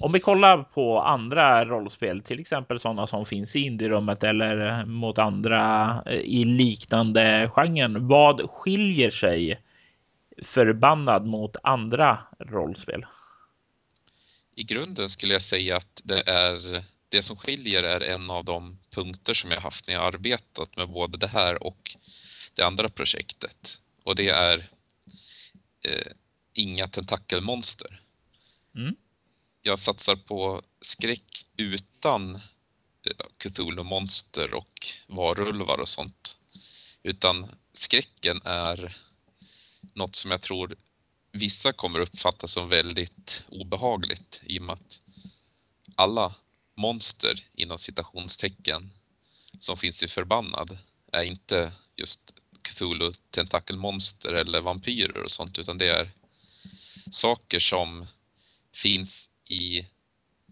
Om 0.01 0.11
vi 0.11 0.19
kollar 0.19 0.63
på 0.63 1.01
andra 1.01 1.65
rollspel, 1.65 2.21
till 2.21 2.39
exempel 2.39 2.79
sådana 2.79 3.07
som 3.07 3.25
finns 3.25 3.55
i 3.55 3.59
indierummet 3.59 4.23
eller 4.23 4.85
mot 4.85 5.17
andra 5.17 6.03
eh, 6.05 6.13
i 6.13 6.45
liknande 6.45 7.51
genren. 7.53 8.07
Vad 8.07 8.49
skiljer 8.49 9.09
sig 9.09 9.61
förbannad 10.43 11.25
mot 11.25 11.55
andra 11.63 12.19
rollspel? 12.39 13.05
I 14.55 14.63
grunden 14.63 15.09
skulle 15.09 15.33
jag 15.33 15.41
säga 15.41 15.77
att 15.77 16.01
det 16.03 16.29
är 16.29 16.83
det 17.09 17.23
som 17.23 17.35
skiljer 17.37 17.83
är 17.83 18.13
en 18.13 18.31
av 18.31 18.45
de 18.45 18.77
punkter 18.95 19.33
som 19.33 19.51
jag 19.51 19.61
haft 19.61 19.87
när 19.87 19.93
jag 19.93 20.03
arbetat 20.03 20.77
med 20.77 20.89
både 20.89 21.17
det 21.17 21.27
här 21.27 21.63
och 21.63 21.95
det 22.59 22.65
andra 22.65 22.89
projektet. 22.89 23.81
Och 24.03 24.15
det 24.15 24.29
är 24.29 24.69
eh, 25.85 26.11
inga 26.53 26.87
tentakelmonster. 26.87 28.01
Mm. 28.75 28.95
Jag 29.61 29.79
satsar 29.79 30.15
på 30.15 30.61
skräck 30.81 31.45
utan 31.57 32.35
eh, 32.35 33.25
Cthulhu-monster 33.37 34.53
och 34.53 34.87
varulvar 35.07 35.77
och 35.77 35.89
sånt. 35.89 36.37
Utan 37.03 37.47
skräcken 37.73 38.41
är 38.43 38.97
något 39.93 40.15
som 40.15 40.31
jag 40.31 40.41
tror 40.41 40.75
vissa 41.31 41.73
kommer 41.73 41.99
uppfatta 41.99 42.47
som 42.47 42.69
väldigt 42.69 43.43
obehagligt 43.49 44.41
i 44.45 44.59
och 44.59 44.63
med 44.63 44.73
att 44.73 44.99
alla 45.95 46.35
monster 46.75 47.43
inom 47.53 47.79
citationstecken 47.79 48.91
som 49.59 49.77
finns 49.77 50.03
i 50.03 50.07
Förbannad 50.07 50.77
är 51.11 51.23
inte 51.23 51.71
just 51.95 52.33
Cthulhu 52.61 53.13
tentakelmonster 53.31 54.33
eller 54.33 54.61
vampyrer 54.61 55.23
och 55.23 55.31
sånt 55.31 55.59
utan 55.59 55.77
det 55.77 55.89
är 55.89 56.11
saker 57.11 57.59
som 57.59 58.07
finns 58.73 59.29
i 59.49 59.85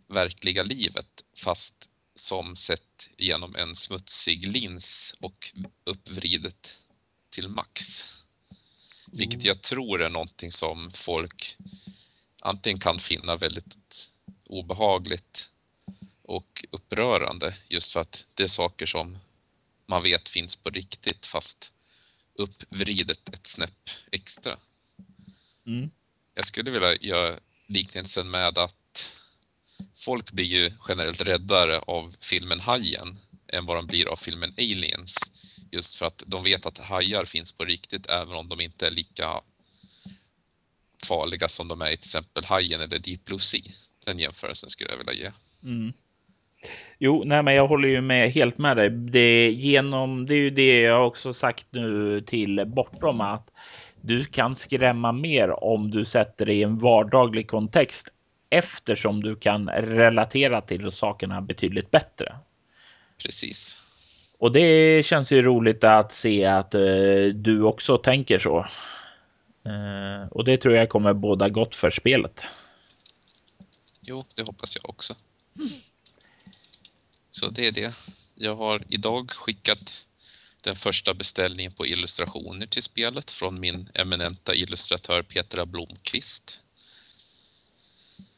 verkliga 0.08 0.64
livet 0.64 1.24
fast 1.36 1.90
som 2.16 2.56
sett 2.56 3.10
genom 3.18 3.56
en 3.56 3.76
smutsig 3.76 4.48
lins 4.48 5.16
och 5.20 5.54
uppvridet 5.84 6.78
till 7.30 7.48
max. 7.48 8.06
Vilket 9.12 9.34
mm. 9.34 9.48
jag 9.48 9.62
tror 9.62 10.02
är 10.02 10.10
någonting 10.10 10.52
som 10.52 10.92
folk 10.92 11.58
antingen 12.42 12.80
kan 12.80 13.00
finna 13.00 13.36
väldigt 13.36 14.10
obehagligt 14.46 15.52
och 16.22 16.66
upprörande 16.72 17.58
just 17.68 17.92
för 17.94 18.00
att 18.00 18.26
det 18.34 18.44
är 18.44 18.48
saker 18.48 18.86
som 18.86 19.18
man 19.86 20.04
vet 20.04 20.30
finns 20.30 20.56
på 20.56 20.70
riktigt 20.70 21.26
fast 21.26 21.74
uppvridet 22.38 23.30
ett 23.34 23.48
snäpp 23.48 23.90
extra. 24.12 24.58
Mm. 25.66 25.92
Jag 26.34 26.46
skulle 26.46 26.72
vilja 26.72 26.96
göra 26.96 27.40
liknelsen 27.68 28.30
med 28.30 28.58
att 28.58 29.18
folk 29.96 30.32
blir 30.32 30.46
ju 30.46 30.72
generellt 30.88 31.22
räddare 31.22 31.80
av 31.80 32.16
filmen 32.20 32.60
Hajen 32.60 33.18
än 33.48 33.66
vad 33.66 33.78
de 33.78 33.88
blir 33.88 34.08
av 34.08 34.16
filmen 34.16 34.54
Aliens. 34.58 35.18
Just 35.72 35.96
för 35.96 36.06
att 36.06 36.24
de 36.28 36.44
vet 36.44 36.66
att 36.66 36.78
hajar 36.78 37.26
finns 37.26 37.52
på 37.52 37.66
riktigt 37.66 38.06
även 38.06 38.36
om 38.36 38.50
de 38.50 38.62
inte 38.62 38.88
är 38.88 38.92
lika 38.92 39.42
farliga 41.04 41.50
som 41.50 41.68
de 41.68 41.82
är 41.82 41.92
i 41.92 41.98
till 41.98 42.00
exempel 42.00 42.46
Hajen 42.46 42.82
eller 42.82 43.00
Deep 43.00 43.26
Blue 43.26 43.40
Sea. 43.40 43.62
Den 44.06 44.20
jämförelsen 44.20 44.70
skulle 44.70 44.90
jag 44.90 44.98
vilja 44.98 45.14
ge. 45.14 45.32
Mm. 45.64 45.94
Jo, 46.98 47.24
nej, 47.26 47.44
men 47.44 47.54
jag 47.54 47.68
håller 47.68 47.90
ju 47.90 48.02
med 48.02 48.32
helt 48.32 48.58
med 48.58 48.78
dig. 48.78 48.90
Det, 48.90 49.52
genom, 49.52 50.26
det 50.26 50.34
är 50.34 50.40
ju 50.40 50.50
det 50.50 50.82
jag 50.82 51.08
också 51.08 51.34
sagt 51.34 51.66
nu 51.70 52.22
till 52.22 52.66
Bortom 52.66 53.22
att 53.22 53.52
du 54.02 54.26
kan 54.26 54.56
skrämma 54.56 55.12
mer 55.12 55.64
om 55.64 55.92
du 55.92 56.06
sätter 56.06 56.46
det 56.46 56.54
i 56.54 56.64
en 56.64 56.78
vardaglig 56.78 57.48
kontext 57.48 58.08
eftersom 58.50 59.24
du 59.24 59.36
kan 59.36 59.70
relatera 59.70 60.62
till 60.62 60.92
sakerna 60.92 61.42
betydligt 61.42 61.92
bättre. 61.92 62.36
Precis. 63.24 63.78
Och 64.40 64.52
det 64.52 65.06
känns 65.06 65.32
ju 65.32 65.42
roligt 65.42 65.84
att 65.84 66.14
se 66.14 66.46
att 66.46 66.76
uh, 66.76 67.34
du 67.34 67.64
också 67.64 67.98
tänker 67.98 68.40
så. 68.40 68.58
Uh, 69.68 70.28
och 70.32 70.44
det 70.44 70.58
tror 70.58 70.76
jag 70.76 70.90
kommer 70.90 71.14
båda 71.14 71.50
gott 71.50 71.76
för 71.76 71.92
spelet. 71.92 72.42
Jo, 74.02 74.24
det 74.36 74.42
hoppas 74.42 74.76
jag 74.76 74.90
också. 74.90 75.16
Mm. 75.56 75.70
Så 77.40 77.50
det 77.50 77.68
är 77.68 77.72
det. 77.72 77.94
Jag 78.36 78.56
har 78.56 78.84
idag 78.90 79.32
skickat 79.32 80.06
den 80.62 80.76
första 80.76 81.14
beställningen 81.14 81.72
på 81.72 81.86
illustrationer 81.86 82.68
till 82.68 82.84
spelet 82.84 83.32
från 83.32 83.60
min 83.60 83.90
eminenta 83.94 84.56
illustratör 84.56 85.22
Petra 85.22 85.66
Blomqvist. 85.66 86.60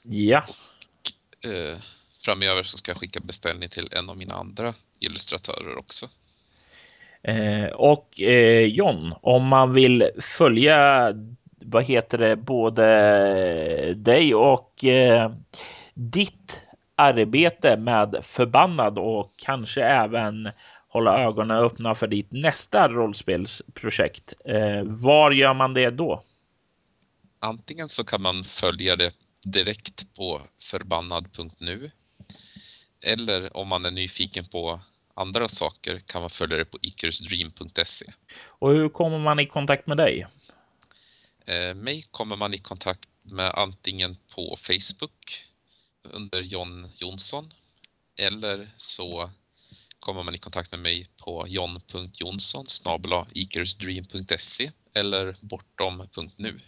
Ja. 0.04 0.44
Och, 0.48 1.50
eh, 1.50 1.78
framöver 2.26 2.64
så 2.64 2.78
ska 2.78 2.92
jag 2.92 2.98
skicka 2.98 3.20
beställning 3.20 3.70
till 3.70 3.90
en 3.92 4.10
av 4.10 4.18
mina 4.18 4.36
andra 4.36 4.74
illustratörer 5.00 5.78
också. 5.78 6.10
Eh, 7.22 7.66
och 7.66 8.22
eh, 8.22 8.66
John, 8.66 9.14
om 9.22 9.48
man 9.48 9.74
vill 9.74 10.10
följa, 10.22 11.12
vad 11.60 11.84
heter 11.84 12.18
det, 12.18 12.36
både 12.36 13.94
dig 13.94 14.36
och 14.36 14.86
eh, 14.86 15.34
ditt 15.94 16.62
arbete 17.00 17.78
med 17.78 18.16
förbannad 18.24 19.00
och 19.00 19.34
kanske 19.36 19.84
även 19.84 20.50
hålla 20.88 21.20
ögonen 21.20 21.58
öppna 21.58 21.96
för 21.96 22.08
ditt 22.08 22.32
nästa 22.32 22.88
rollspelsprojekt. 22.88 24.34
Eh, 24.46 24.84
var 24.84 25.32
gör 25.32 25.54
man 25.54 25.74
det 25.74 25.90
då? 25.90 26.24
Antingen 27.40 27.90
så 27.90 28.04
kan 28.04 28.22
man 28.22 28.44
följa 28.44 28.96
det 28.96 29.14
direkt 29.46 30.16
på 30.16 30.42
förbannad.nu 30.62 31.92
Eller 33.06 33.58
om 33.58 33.68
man 33.68 33.86
är 33.86 33.92
nyfiken 33.92 34.46
på 34.46 34.80
andra 35.14 35.48
saker 35.48 36.00
kan 36.00 36.22
man 36.22 36.30
följa 36.30 36.58
det 36.58 36.66
på 36.66 36.78
icarusdream.se. 36.82 38.06
Och 38.46 38.70
hur 38.70 38.90
kommer 38.90 39.20
man 39.20 39.40
i 39.40 39.46
kontakt 39.46 39.88
med 39.88 39.98
dig? 39.98 40.28
Eh, 41.46 41.76
mig 41.76 42.02
kommer 42.12 42.36
man 42.36 42.54
i 42.54 42.58
kontakt 42.58 43.10
med 43.22 43.52
antingen 43.56 44.18
på 44.36 44.58
Facebook 44.58 45.49
under 46.14 46.42
John 46.42 46.88
Jonsson 46.98 47.50
eller 48.20 48.68
så 48.76 49.30
kommer 50.00 50.24
man 50.24 50.36
i 50.36 50.38
kontakt 50.38 50.72
med 50.72 50.80
mig 50.80 51.08
på 51.24 51.46
john.jonsson 51.48 52.66
icarusdream.se 53.34 54.72
eller 54.96 55.36
bortom.nu. 55.42 56.60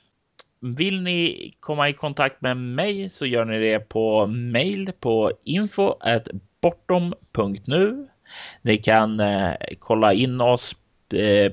Vill 0.59 1.01
ni 1.01 1.53
komma 1.59 1.89
i 1.89 1.93
kontakt 1.93 2.41
med 2.41 2.57
mig 2.57 3.09
så 3.09 3.25
gör 3.25 3.45
ni 3.45 3.59
det 3.59 3.79
på 3.79 4.27
mail 4.27 4.91
på 4.99 5.31
info 5.43 5.95
bortom.nu. 6.61 8.07
Ni 8.61 8.77
kan 8.77 9.19
eh, 9.19 9.53
kolla 9.79 10.13
in 10.13 10.41
oss. 10.41 10.75
Eh, 11.13 11.51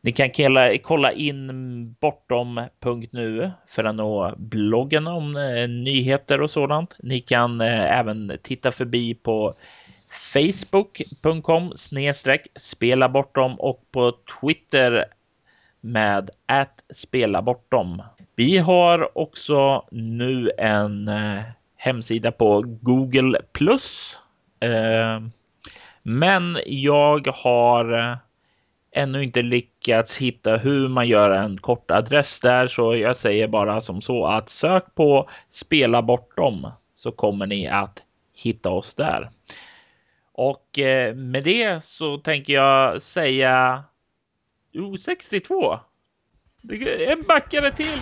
ni 0.00 0.12
kan 0.12 0.30
kolla, 0.30 0.78
kolla 0.78 1.12
in 1.12 1.96
bortom.nu 2.00 3.50
för 3.68 3.84
att 3.84 3.94
nå 3.94 4.34
bloggen 4.36 5.06
om 5.06 5.36
eh, 5.36 5.68
nyheter 5.68 6.40
och 6.40 6.50
sådant. 6.50 6.96
Ni 6.98 7.20
kan 7.20 7.60
eh, 7.60 7.98
även 7.98 8.38
titta 8.42 8.72
förbi 8.72 9.14
på 9.14 9.54
facebook.com 10.32 11.72
snedstreck 11.76 12.46
spela 12.56 13.08
bortom 13.08 13.60
och 13.60 13.84
på 13.92 14.12
Twitter 14.40 15.04
med 15.80 16.30
att 16.46 16.82
spela 16.94 17.42
bortom. 17.42 18.02
Vi 18.36 18.58
har 18.58 19.18
också 19.18 19.84
nu 19.90 20.50
en 20.58 21.08
eh, 21.08 21.42
hemsida 21.76 22.32
på 22.32 22.64
Google 22.66 23.40
plus. 23.52 24.18
Eh, 24.60 25.20
men 26.02 26.58
jag 26.66 27.26
har 27.26 27.98
eh, 27.98 28.16
ännu 28.92 29.24
inte 29.24 29.42
lyckats 29.42 30.16
hitta 30.16 30.56
hur 30.56 30.88
man 30.88 31.08
gör 31.08 31.30
en 31.30 31.58
kort 31.58 31.90
adress 31.90 32.40
där, 32.40 32.66
så 32.66 32.96
jag 32.96 33.16
säger 33.16 33.48
bara 33.48 33.80
som 33.80 34.02
så 34.02 34.26
att 34.26 34.48
sök 34.48 34.94
på 34.94 35.28
spela 35.50 36.02
bortom 36.02 36.70
så 36.92 37.12
kommer 37.12 37.46
ni 37.46 37.68
att 37.68 38.02
hitta 38.34 38.70
oss 38.70 38.94
där. 38.94 39.30
Och 40.32 40.78
eh, 40.78 41.14
med 41.14 41.44
det 41.44 41.84
så 41.84 42.18
tänker 42.18 42.52
jag 42.52 43.02
säga 43.02 43.84
Jo, 44.72 44.96
62. 44.96 45.78
En 47.08 47.22
backare 47.22 47.72
till! 47.72 48.00